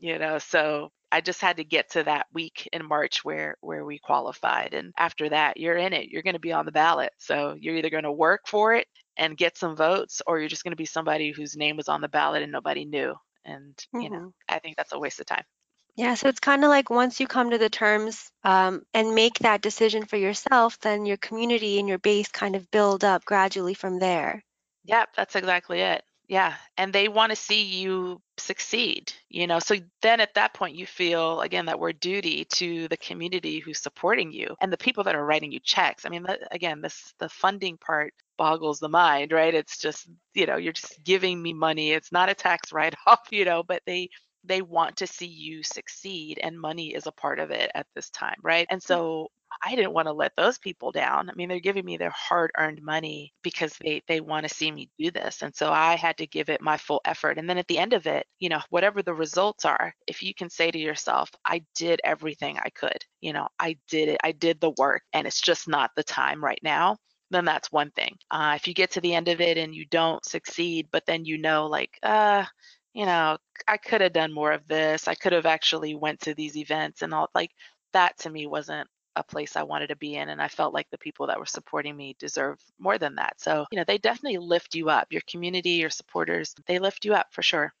you 0.00 0.18
know 0.18 0.38
so 0.38 0.90
I 1.12 1.20
just 1.20 1.40
had 1.40 1.56
to 1.56 1.64
get 1.64 1.90
to 1.92 2.04
that 2.04 2.26
week 2.32 2.68
in 2.72 2.86
March 2.86 3.24
where 3.24 3.56
where 3.60 3.84
we 3.84 3.98
qualified 3.98 4.74
and 4.74 4.92
after 4.96 5.28
that 5.28 5.56
you're 5.56 5.76
in 5.76 5.92
it 5.92 6.08
you're 6.08 6.22
going 6.22 6.34
to 6.34 6.40
be 6.40 6.52
on 6.52 6.66
the 6.66 6.72
ballot 6.72 7.12
so 7.18 7.56
you're 7.58 7.76
either 7.76 7.90
going 7.90 8.04
to 8.04 8.12
work 8.12 8.42
for 8.46 8.74
it 8.74 8.86
and 9.16 9.36
get 9.36 9.56
some 9.56 9.76
votes 9.76 10.22
or 10.26 10.38
you're 10.38 10.48
just 10.48 10.64
going 10.64 10.72
to 10.72 10.76
be 10.76 10.86
somebody 10.86 11.32
whose 11.32 11.56
name 11.56 11.76
was 11.76 11.88
on 11.88 12.00
the 12.00 12.08
ballot 12.08 12.42
and 12.42 12.52
nobody 12.52 12.84
knew 12.84 13.14
and 13.44 13.76
mm-hmm. 13.76 14.00
you 14.00 14.10
know 14.10 14.18
mm-hmm. 14.18 14.54
I 14.54 14.58
think 14.58 14.76
that's 14.76 14.92
a 14.92 14.98
waste 14.98 15.20
of 15.20 15.26
time 15.26 15.44
yeah, 15.96 16.14
so 16.14 16.28
it's 16.28 16.40
kind 16.40 16.64
of 16.64 16.70
like 16.70 16.88
once 16.88 17.20
you 17.20 17.26
come 17.26 17.50
to 17.50 17.58
the 17.58 17.68
terms 17.68 18.30
um, 18.44 18.82
and 18.94 19.14
make 19.14 19.40
that 19.40 19.60
decision 19.60 20.06
for 20.06 20.16
yourself, 20.16 20.78
then 20.80 21.04
your 21.04 21.16
community 21.18 21.78
and 21.78 21.88
your 21.88 21.98
base 21.98 22.28
kind 22.28 22.56
of 22.56 22.70
build 22.70 23.04
up 23.04 23.24
gradually 23.24 23.74
from 23.74 23.98
there. 23.98 24.42
Yep, 24.84 25.10
that's 25.16 25.36
exactly 25.36 25.80
it. 25.80 26.02
Yeah, 26.30 26.54
and 26.76 26.92
they 26.92 27.08
want 27.08 27.30
to 27.30 27.36
see 27.36 27.64
you 27.64 28.22
succeed, 28.38 29.12
you 29.28 29.48
know. 29.48 29.58
So 29.58 29.74
then 30.00 30.20
at 30.20 30.34
that 30.34 30.54
point 30.54 30.76
you 30.76 30.86
feel 30.86 31.40
again 31.40 31.66
that 31.66 31.80
we're 31.80 31.92
duty 31.92 32.44
to 32.52 32.86
the 32.86 32.96
community 32.96 33.58
who's 33.58 33.80
supporting 33.80 34.30
you 34.30 34.54
and 34.60 34.72
the 34.72 34.78
people 34.78 35.02
that 35.04 35.16
are 35.16 35.26
writing 35.26 35.50
you 35.50 35.58
checks. 35.58 36.06
I 36.06 36.08
mean, 36.08 36.24
again, 36.52 36.82
this 36.82 37.14
the 37.18 37.28
funding 37.28 37.78
part 37.78 38.14
boggles 38.38 38.78
the 38.78 38.88
mind, 38.88 39.32
right? 39.32 39.52
It's 39.52 39.76
just, 39.76 40.08
you 40.32 40.46
know, 40.46 40.56
you're 40.56 40.72
just 40.72 41.02
giving 41.02 41.42
me 41.42 41.52
money. 41.52 41.90
It's 41.90 42.12
not 42.12 42.30
a 42.30 42.34
tax 42.34 42.72
write 42.72 42.94
off, 43.08 43.26
you 43.32 43.44
know, 43.44 43.64
but 43.64 43.82
they 43.84 44.08
they 44.44 44.62
want 44.62 44.98
to 44.98 45.08
see 45.08 45.26
you 45.26 45.64
succeed 45.64 46.38
and 46.40 46.60
money 46.60 46.94
is 46.94 47.08
a 47.08 47.12
part 47.12 47.40
of 47.40 47.50
it 47.50 47.72
at 47.74 47.88
this 47.96 48.08
time, 48.10 48.36
right? 48.44 48.68
And 48.70 48.80
mm. 48.80 48.86
so 48.86 49.30
I 49.64 49.74
didn't 49.74 49.92
want 49.92 50.06
to 50.06 50.12
let 50.12 50.32
those 50.36 50.58
people 50.58 50.92
down. 50.92 51.28
I 51.28 51.34
mean, 51.34 51.48
they're 51.48 51.60
giving 51.60 51.84
me 51.84 51.96
their 51.96 52.12
hard-earned 52.14 52.82
money 52.82 53.32
because 53.42 53.74
they 53.80 54.02
they 54.08 54.20
want 54.20 54.46
to 54.48 54.54
see 54.54 54.70
me 54.70 54.90
do 54.98 55.10
this. 55.10 55.42
And 55.42 55.54
so 55.54 55.72
I 55.72 55.96
had 55.96 56.16
to 56.18 56.26
give 56.26 56.48
it 56.48 56.60
my 56.60 56.76
full 56.76 57.00
effort. 57.04 57.38
And 57.38 57.48
then 57.48 57.58
at 57.58 57.66
the 57.68 57.78
end 57.78 57.92
of 57.92 58.06
it, 58.06 58.26
you 58.38 58.48
know, 58.48 58.60
whatever 58.70 59.02
the 59.02 59.14
results 59.14 59.64
are, 59.64 59.94
if 60.06 60.22
you 60.22 60.34
can 60.34 60.50
say 60.50 60.70
to 60.70 60.78
yourself, 60.78 61.30
I 61.44 61.64
did 61.76 62.00
everything 62.04 62.58
I 62.58 62.70
could. 62.70 63.04
You 63.20 63.32
know, 63.32 63.48
I 63.58 63.76
did 63.88 64.08
it. 64.08 64.20
I 64.24 64.32
did 64.32 64.60
the 64.60 64.72
work 64.78 65.02
and 65.12 65.26
it's 65.26 65.40
just 65.40 65.68
not 65.68 65.90
the 65.96 66.04
time 66.04 66.42
right 66.44 66.60
now 66.62 66.96
then 67.30 67.44
that's 67.44 67.70
one 67.72 67.90
thing. 67.92 68.16
Uh, 68.30 68.54
if 68.56 68.66
you 68.66 68.74
get 68.74 68.90
to 68.92 69.00
the 69.00 69.14
end 69.14 69.28
of 69.28 69.40
it 69.40 69.56
and 69.56 69.74
you 69.74 69.86
don't 69.86 70.24
succeed, 70.24 70.88
but 70.90 71.06
then 71.06 71.24
you 71.24 71.38
know, 71.38 71.66
like, 71.66 71.96
uh, 72.02 72.44
you 72.92 73.06
know, 73.06 73.38
I 73.68 73.76
could 73.76 74.00
have 74.00 74.12
done 74.12 74.32
more 74.32 74.52
of 74.52 74.66
this. 74.66 75.06
I 75.06 75.14
could 75.14 75.32
have 75.32 75.46
actually 75.46 75.94
went 75.94 76.20
to 76.22 76.34
these 76.34 76.56
events 76.56 77.02
and 77.02 77.14
all. 77.14 77.28
Like 77.34 77.52
that 77.92 78.18
to 78.20 78.30
me 78.30 78.46
wasn't 78.46 78.88
a 79.20 79.32
place 79.32 79.54
I 79.54 79.62
wanted 79.62 79.88
to 79.88 79.96
be 79.96 80.16
in. 80.16 80.28
And 80.28 80.42
I 80.42 80.48
felt 80.48 80.74
like 80.74 80.90
the 80.90 80.98
people 80.98 81.28
that 81.28 81.38
were 81.38 81.46
supporting 81.46 81.96
me 81.96 82.16
deserve 82.18 82.58
more 82.78 82.98
than 82.98 83.14
that. 83.16 83.40
So, 83.40 83.66
you 83.70 83.78
know, 83.78 83.84
they 83.86 83.98
definitely 83.98 84.38
lift 84.38 84.74
you 84.74 84.90
up. 84.90 85.12
Your 85.12 85.22
community, 85.28 85.70
your 85.70 85.90
supporters, 85.90 86.54
they 86.66 86.78
lift 86.78 87.04
you 87.04 87.14
up 87.14 87.28
for 87.30 87.42
sure. 87.42 87.72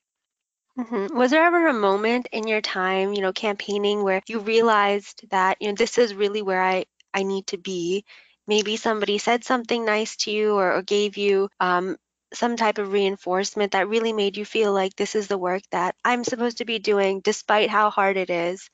Mm-hmm. 0.78 1.16
Was 1.16 1.32
there 1.32 1.44
ever 1.44 1.66
a 1.66 1.74
moment 1.74 2.28
in 2.30 2.46
your 2.46 2.60
time, 2.60 3.12
you 3.12 3.22
know, 3.22 3.32
campaigning 3.32 4.04
where 4.04 4.22
you 4.28 4.38
realized 4.38 5.28
that, 5.30 5.58
you 5.60 5.68
know, 5.68 5.74
this 5.74 5.98
is 5.98 6.14
really 6.14 6.42
where 6.42 6.62
I, 6.62 6.84
I 7.12 7.24
need 7.24 7.48
to 7.48 7.58
be? 7.58 8.04
Maybe 8.46 8.76
somebody 8.76 9.18
said 9.18 9.44
something 9.44 9.84
nice 9.84 10.16
to 10.18 10.30
you 10.30 10.54
or, 10.54 10.74
or 10.74 10.82
gave 10.82 11.16
you 11.16 11.48
um, 11.58 11.96
some 12.32 12.56
type 12.56 12.78
of 12.78 12.92
reinforcement 12.92 13.72
that 13.72 13.88
really 13.88 14.12
made 14.12 14.36
you 14.36 14.44
feel 14.44 14.72
like 14.72 14.94
this 14.94 15.14
is 15.14 15.26
the 15.26 15.38
work 15.38 15.62
that 15.72 15.96
I'm 16.04 16.24
supposed 16.24 16.58
to 16.58 16.64
be 16.64 16.78
doing 16.78 17.20
despite 17.20 17.70
how 17.70 17.90
hard 17.90 18.16
it 18.16 18.30
is. 18.30 18.70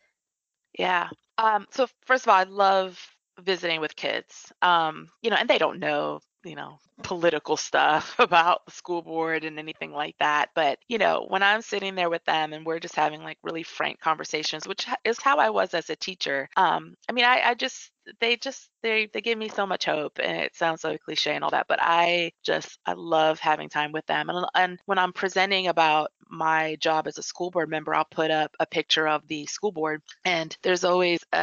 Yeah. 0.79 1.09
Um, 1.39 1.67
so 1.71 1.87
first 2.05 2.25
of 2.25 2.31
all, 2.31 2.37
I 2.37 2.45
love 2.45 2.99
visiting 3.41 3.81
with 3.81 3.97
kids. 3.97 4.53
Um, 4.63 5.09
you 5.23 5.31
know, 5.31 5.37
and 5.37 5.49
they 5.49 5.59
don't 5.59 5.79
know 5.79 6.21
you 6.47 6.55
know, 6.55 6.79
political 7.03 7.57
stuff 7.57 8.15
about 8.19 8.65
the 8.65 8.73
school 8.73 9.03
board 9.03 9.45
and 9.45 9.59
anything 9.59 9.93
like 9.93 10.15
that. 10.21 10.51
But, 10.55 10.79
you 10.89 10.97
know, 10.97 11.27
when 11.29 11.43
I'm 11.43 11.61
sitting 11.61 11.95
there 11.95 12.09
with 12.09 12.25
them 12.25 12.53
and 12.53 12.65
we're 12.65 12.79
just 12.79 12.95
having 12.95 13.23
like 13.23 13.39
really 13.43 13.65
frank 13.65 14.01
conversations, 14.01 14.67
which 14.67 14.87
is 15.05 15.21
how 15.21 15.39
I 15.39 15.51
was 15.51 15.75
as 15.75 15.91
a 15.91 15.97
teacher. 15.97 16.49
Um, 16.57 16.95
I 17.09 17.13
mean, 17.13 17.25
I, 17.25 17.43
I 17.43 17.55
just, 17.55 17.91
they 18.21 18.37
just 18.37 18.71
they 18.85 19.09
they 19.13 19.21
give 19.21 19.37
me 19.37 19.49
so 19.49 19.67
much 19.67 19.85
hope 19.85 20.21
and 20.23 20.37
it 20.37 20.55
sounds 20.55 20.81
so 20.81 20.97
cliche 20.97 21.35
and 21.35 21.43
all 21.43 21.51
that 21.51 21.67
but 21.69 21.81
i 21.83 22.31
just 22.45 22.79
i 22.87 22.93
love 22.93 23.41
having 23.41 23.69
time 23.69 23.91
with 23.91 24.07
them 24.07 24.31
and, 24.31 24.47
and 24.55 24.79
when 24.87 24.97
i'm 24.97 25.13
presenting 25.13 25.67
about 25.67 26.13
my 26.29 26.77
job 26.77 27.07
as 27.07 27.19
a 27.19 27.23
school 27.23 27.51
board 27.51 27.69
member 27.69 27.95
i'll 27.95 28.05
put 28.05 28.31
up 28.31 28.55
a 28.61 28.67
picture 28.67 29.07
of 29.09 29.27
the 29.29 29.47
school 29.47 29.73
board 29.73 30.03
and 30.25 30.57
there's 30.63 30.85
always 30.85 31.21
a, 31.33 31.39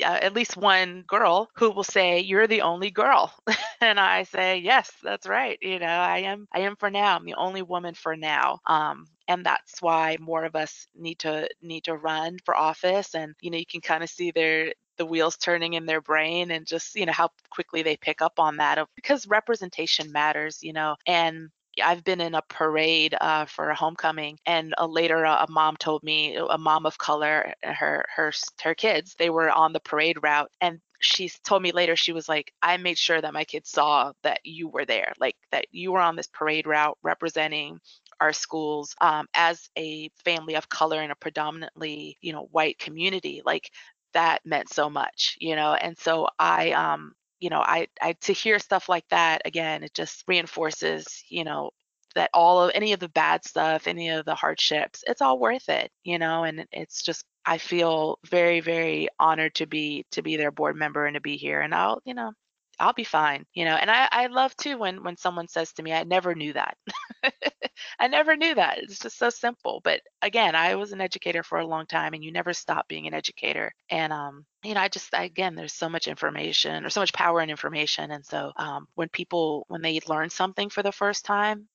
a, 0.00 0.04
a, 0.04 0.24
at 0.24 0.34
least 0.34 0.56
one 0.56 1.02
girl 1.06 1.48
who 1.56 1.70
will 1.70 1.84
say 1.84 2.20
you're 2.20 2.46
the 2.46 2.62
only 2.62 2.90
girl. 2.90 3.32
And 3.80 4.00
i 4.00 4.22
say 4.22 4.58
yes 4.58 4.90
that's 5.02 5.26
right 5.26 5.58
you 5.60 5.78
know 5.78 5.86
i 5.86 6.20
am 6.20 6.46
i 6.54 6.60
am 6.60 6.74
for 6.76 6.90
now 6.90 7.16
i'm 7.16 7.26
the 7.26 7.34
only 7.34 7.60
woman 7.60 7.92
for 7.94 8.16
now. 8.16 8.60
Um, 8.66 9.06
and 9.28 9.44
that's 9.44 9.80
why 9.80 10.16
more 10.20 10.44
of 10.44 10.56
us 10.56 10.86
need 10.94 11.18
to 11.20 11.48
need 11.62 11.84
to 11.84 11.96
run 11.96 12.38
for 12.44 12.56
office 12.56 13.14
and 13.14 13.34
you 13.40 13.50
know 13.50 13.58
you 13.58 13.66
can 13.66 13.80
kind 13.80 14.02
of 14.02 14.10
see 14.10 14.30
their 14.30 14.72
the 14.96 15.06
wheels 15.06 15.36
turning 15.36 15.74
in 15.74 15.86
their 15.86 16.00
brain 16.00 16.50
and 16.50 16.66
just 16.66 16.94
you 16.94 17.06
know 17.06 17.12
how 17.12 17.28
quickly 17.50 17.82
they 17.82 17.96
pick 17.96 18.22
up 18.22 18.38
on 18.38 18.56
that 18.58 18.78
of 18.78 18.88
because 18.94 19.26
representation 19.26 20.12
matters 20.12 20.58
you 20.62 20.72
know 20.72 20.96
and 21.06 21.48
I've 21.82 22.04
been 22.04 22.20
in 22.20 22.34
a 22.34 22.42
parade 22.42 23.14
uh, 23.20 23.46
for 23.46 23.70
a 23.70 23.74
homecoming, 23.74 24.38
and 24.46 24.74
uh, 24.78 24.86
later 24.86 25.24
a 25.24 25.46
mom 25.48 25.76
told 25.76 26.02
me, 26.02 26.36
a 26.36 26.58
mom 26.58 26.86
of 26.86 26.98
color, 26.98 27.54
her 27.62 28.04
her 28.14 28.32
her 28.62 28.74
kids, 28.74 29.14
they 29.18 29.30
were 29.30 29.50
on 29.50 29.72
the 29.72 29.80
parade 29.80 30.18
route, 30.22 30.50
and 30.60 30.80
she 31.00 31.28
told 31.44 31.62
me 31.62 31.72
later 31.72 31.96
she 31.96 32.12
was 32.12 32.28
like, 32.28 32.52
I 32.62 32.76
made 32.78 32.98
sure 32.98 33.20
that 33.20 33.34
my 33.34 33.44
kids 33.44 33.70
saw 33.70 34.12
that 34.22 34.40
you 34.44 34.68
were 34.68 34.84
there, 34.86 35.12
like 35.18 35.36
that 35.52 35.66
you 35.70 35.92
were 35.92 36.00
on 36.00 36.16
this 36.16 36.28
parade 36.28 36.66
route 36.66 36.98
representing 37.02 37.78
our 38.20 38.32
schools 38.32 38.94
um, 39.00 39.26
as 39.34 39.68
a 39.76 40.08
family 40.24 40.54
of 40.54 40.68
color 40.68 41.02
in 41.02 41.10
a 41.10 41.16
predominantly 41.16 42.16
you 42.20 42.32
know 42.32 42.48
white 42.52 42.78
community 42.78 43.42
like 43.44 43.70
that 44.14 44.40
meant 44.46 44.68
so 44.70 44.88
much, 44.88 45.36
you 45.40 45.56
know. 45.56 45.74
And 45.74 45.98
so 45.98 46.28
I 46.38 46.72
um 46.72 47.12
you 47.40 47.50
know, 47.50 47.60
I 47.60 47.88
I 48.00 48.14
to 48.22 48.32
hear 48.32 48.58
stuff 48.58 48.88
like 48.88 49.06
that 49.10 49.42
again, 49.44 49.82
it 49.84 49.94
just 49.94 50.24
reinforces, 50.28 51.24
you 51.28 51.44
know, 51.44 51.70
that 52.14 52.30
all 52.34 52.62
of 52.64 52.72
any 52.74 52.92
of 52.92 53.00
the 53.00 53.08
bad 53.08 53.44
stuff, 53.44 53.86
any 53.86 54.10
of 54.10 54.24
the 54.24 54.34
hardships, 54.34 55.02
it's 55.06 55.20
all 55.22 55.38
worth 55.38 55.68
it, 55.68 55.90
you 56.04 56.18
know, 56.18 56.44
and 56.44 56.66
it's 56.72 57.02
just 57.02 57.24
I 57.46 57.58
feel 57.58 58.18
very 58.26 58.60
very 58.60 59.08
honored 59.18 59.54
to 59.56 59.66
be 59.66 60.06
to 60.12 60.22
be 60.22 60.36
their 60.36 60.50
board 60.52 60.76
member 60.76 61.06
and 61.06 61.14
to 61.14 61.20
be 61.20 61.36
here 61.36 61.60
and 61.60 61.74
I'll, 61.74 62.00
you 62.04 62.14
know, 62.14 62.32
I'll 62.80 62.92
be 62.92 63.04
fine, 63.04 63.46
you 63.54 63.64
know. 63.64 63.74
And 63.74 63.90
I, 63.90 64.08
I 64.10 64.26
love 64.26 64.56
too 64.56 64.78
when 64.78 65.02
when 65.02 65.16
someone 65.16 65.48
says 65.48 65.72
to 65.74 65.82
me, 65.82 65.92
I 65.92 66.04
never 66.04 66.34
knew 66.34 66.52
that. 66.54 66.76
I 67.98 68.08
never 68.08 68.36
knew 68.36 68.54
that. 68.54 68.78
It's 68.78 68.98
just 68.98 69.18
so 69.18 69.30
simple. 69.30 69.80
But 69.84 70.00
again, 70.22 70.54
I 70.54 70.74
was 70.76 70.92
an 70.92 71.00
educator 71.00 71.42
for 71.42 71.58
a 71.58 71.66
long 71.66 71.86
time, 71.86 72.14
and 72.14 72.24
you 72.24 72.32
never 72.32 72.52
stop 72.52 72.88
being 72.88 73.06
an 73.06 73.14
educator. 73.14 73.72
And 73.90 74.12
um, 74.12 74.46
you 74.64 74.74
know, 74.74 74.80
I 74.80 74.88
just 74.88 75.10
again, 75.12 75.54
there's 75.54 75.72
so 75.72 75.88
much 75.88 76.08
information 76.08 76.84
or 76.84 76.90
so 76.90 77.00
much 77.00 77.12
power 77.12 77.40
in 77.40 77.50
information, 77.50 78.10
and 78.10 78.24
so 78.24 78.52
um, 78.56 78.86
when 78.94 79.08
people 79.08 79.64
when 79.68 79.82
they 79.82 80.00
learn 80.08 80.30
something 80.30 80.70
for 80.70 80.82
the 80.82 80.92
first 80.92 81.24
time, 81.24 81.68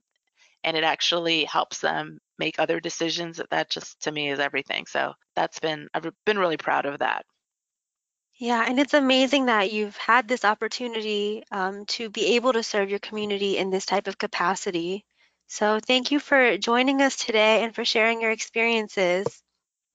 and 0.64 0.78
it 0.78 0.84
actually 0.84 1.46
helps 1.46 1.80
them 1.80 2.20
make 2.38 2.60
other 2.60 2.80
decisions, 2.80 3.42
that 3.52 3.70
just 3.70 4.02
to 4.02 4.12
me 4.12 4.30
is 4.32 4.40
everything. 4.40 4.86
So 4.86 5.14
that's 5.36 5.60
been 5.60 5.88
I've 5.94 6.08
been 6.26 6.40
really 6.40 6.58
proud 6.58 6.86
of 6.86 7.00
that. 7.00 7.26
Yeah, 8.40 8.66
and 8.68 8.80
it's 8.80 8.96
amazing 8.96 9.46
that 9.46 9.72
you've 9.72 9.96
had 9.98 10.28
this 10.28 10.44
opportunity 10.44 11.44
um, 11.52 11.86
to 11.88 12.10
be 12.10 12.36
able 12.38 12.54
to 12.54 12.64
serve 12.64 12.90
your 12.90 12.98
community 13.00 13.58
in 13.58 13.70
this 13.70 13.86
type 13.86 14.08
of 14.08 14.18
capacity. 14.18 15.06
So 15.48 15.80
thank 15.80 16.12
you 16.12 16.20
for 16.20 16.58
joining 16.58 17.02
us 17.04 17.18
today 17.18 17.64
and 17.64 17.76
for 17.76 17.86
sharing 17.86 18.20
your 18.22 18.32
experiences. 18.32 19.44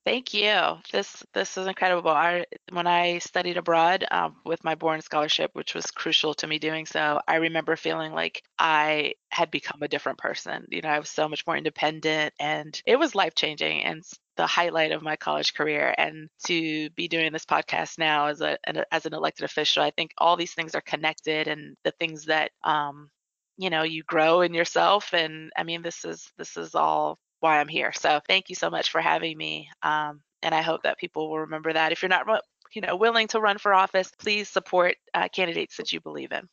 Thank 0.05 0.35
you. 0.35 0.79
This 0.93 1.25
this 1.33 1.57
is 1.57 1.67
incredible. 1.67 2.11
I 2.11 2.45
when 2.71 2.87
I 2.87 3.19
studied 3.21 3.57
abroad 3.57 4.05
um, 4.11 4.37
with 4.45 4.63
my 4.63 4.75
Boren 4.75 5.01
scholarship, 5.01 5.51
which 5.55 5.75
was 5.75 5.91
crucial 5.91 6.35
to 6.35 6.47
me 6.47 6.59
doing 6.59 6.85
so, 6.85 7.23
I 7.27 7.37
remember 7.37 7.75
feeling 7.75 8.13
like 8.13 8.43
I 8.59 9.15
had 9.31 9.51
become 9.51 9.83
a 9.83 9.89
different 9.89 10.19
person. 10.19 10.67
You 10.71 10.83
know, 10.83 10.91
I 10.91 10.99
was 10.99 11.09
so 11.09 11.27
much 11.27 11.47
more 11.47 11.57
independent, 11.57 12.35
and 12.39 12.79
it 12.87 12.97
was 12.97 13.15
life 13.15 13.35
changing 13.35 13.83
and 13.83 14.03
the 14.37 14.47
highlight 14.47 14.93
of 14.93 15.03
my 15.03 15.17
college 15.17 15.55
career. 15.55 15.95
And 15.97 16.29
to 16.47 16.91
be 16.91 17.09
doing 17.09 17.33
this 17.33 17.47
podcast 17.47 17.97
now 17.99 18.27
as 18.27 18.43
a 18.43 18.59
as 18.93 19.07
an 19.07 19.15
elected 19.15 19.45
official, 19.47 19.83
I 19.83 19.91
think 19.91 20.11
all 20.19 20.37
these 20.37 20.53
things 20.53 20.75
are 20.75 20.83
connected, 20.83 21.49
and 21.49 21.77
the 21.83 21.93
things 21.93 22.27
that 22.27 22.51
um, 22.63 23.09
you 23.57 23.71
know 23.71 23.85
you 23.85 24.03
grow 24.03 24.43
in 24.43 24.53
yourself. 24.53 25.15
And 25.15 25.51
I 25.57 25.63
mean, 25.65 25.81
this 25.81 26.05
is 26.05 26.31
this 26.37 26.59
is 26.59 26.75
all 26.75 27.19
why 27.45 27.61
I'm 27.61 27.69
here. 27.69 27.93
So 27.93 28.21
thank 28.27 28.49
you 28.49 28.57
so 28.57 28.71
much 28.71 28.91
for 28.91 29.03
having 29.03 29.37
me. 29.37 29.69
Um, 29.83 30.23
and 30.43 30.55
I 30.55 30.63
hope 30.63 30.83
that 30.85 30.99
people 30.99 31.29
will 31.29 31.41
remember 31.41 31.73
that. 31.73 31.93
If 31.93 32.03
you're 32.03 32.09
not, 32.09 32.27
you 32.73 32.81
know, 32.81 32.97
willing 32.97 33.29
to 33.29 33.41
run 33.41 33.59
for 33.59 33.75
office, 33.75 34.11
please 34.19 34.49
support 34.49 34.97
uh, 35.13 35.29
candidates 35.29 35.77
that 35.77 35.93
you 35.93 36.01
believe 36.01 36.33
in. 36.33 36.49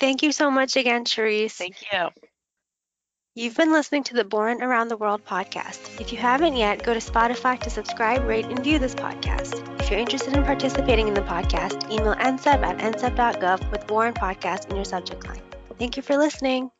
Thank 0.00 0.24
you 0.24 0.32
so 0.32 0.50
much 0.50 0.76
again, 0.76 1.04
Charisse. 1.04 1.52
Thank 1.52 1.76
you. 1.92 2.08
You've 3.36 3.56
been 3.56 3.72
listening 3.72 4.04
to 4.04 4.14
the 4.14 4.24
Boren 4.24 4.62
Around 4.62 4.88
the 4.88 4.96
World 4.96 5.24
podcast. 5.24 6.00
If 6.00 6.12
you 6.12 6.18
haven't 6.18 6.56
yet, 6.56 6.82
go 6.82 6.94
to 6.94 7.00
Spotify 7.00 7.58
to 7.60 7.70
subscribe, 7.70 8.24
rate, 8.24 8.46
and 8.46 8.62
view 8.62 8.78
this 8.78 8.94
podcast. 8.94 9.80
If 9.80 9.90
you're 9.90 10.00
interested 10.00 10.36
in 10.36 10.44
participating 10.44 11.08
in 11.08 11.14
the 11.14 11.22
podcast, 11.22 11.90
email 11.92 12.14
nsep 12.14 12.62
at 12.62 12.78
nsep.gov 12.78 13.70
with 13.70 13.86
Boren 13.86 14.14
Podcast 14.14 14.68
in 14.70 14.76
your 14.76 14.84
subject 14.84 15.26
line. 15.28 15.42
Thank 15.78 15.96
you 15.96 16.02
for 16.02 16.16
listening. 16.16 16.70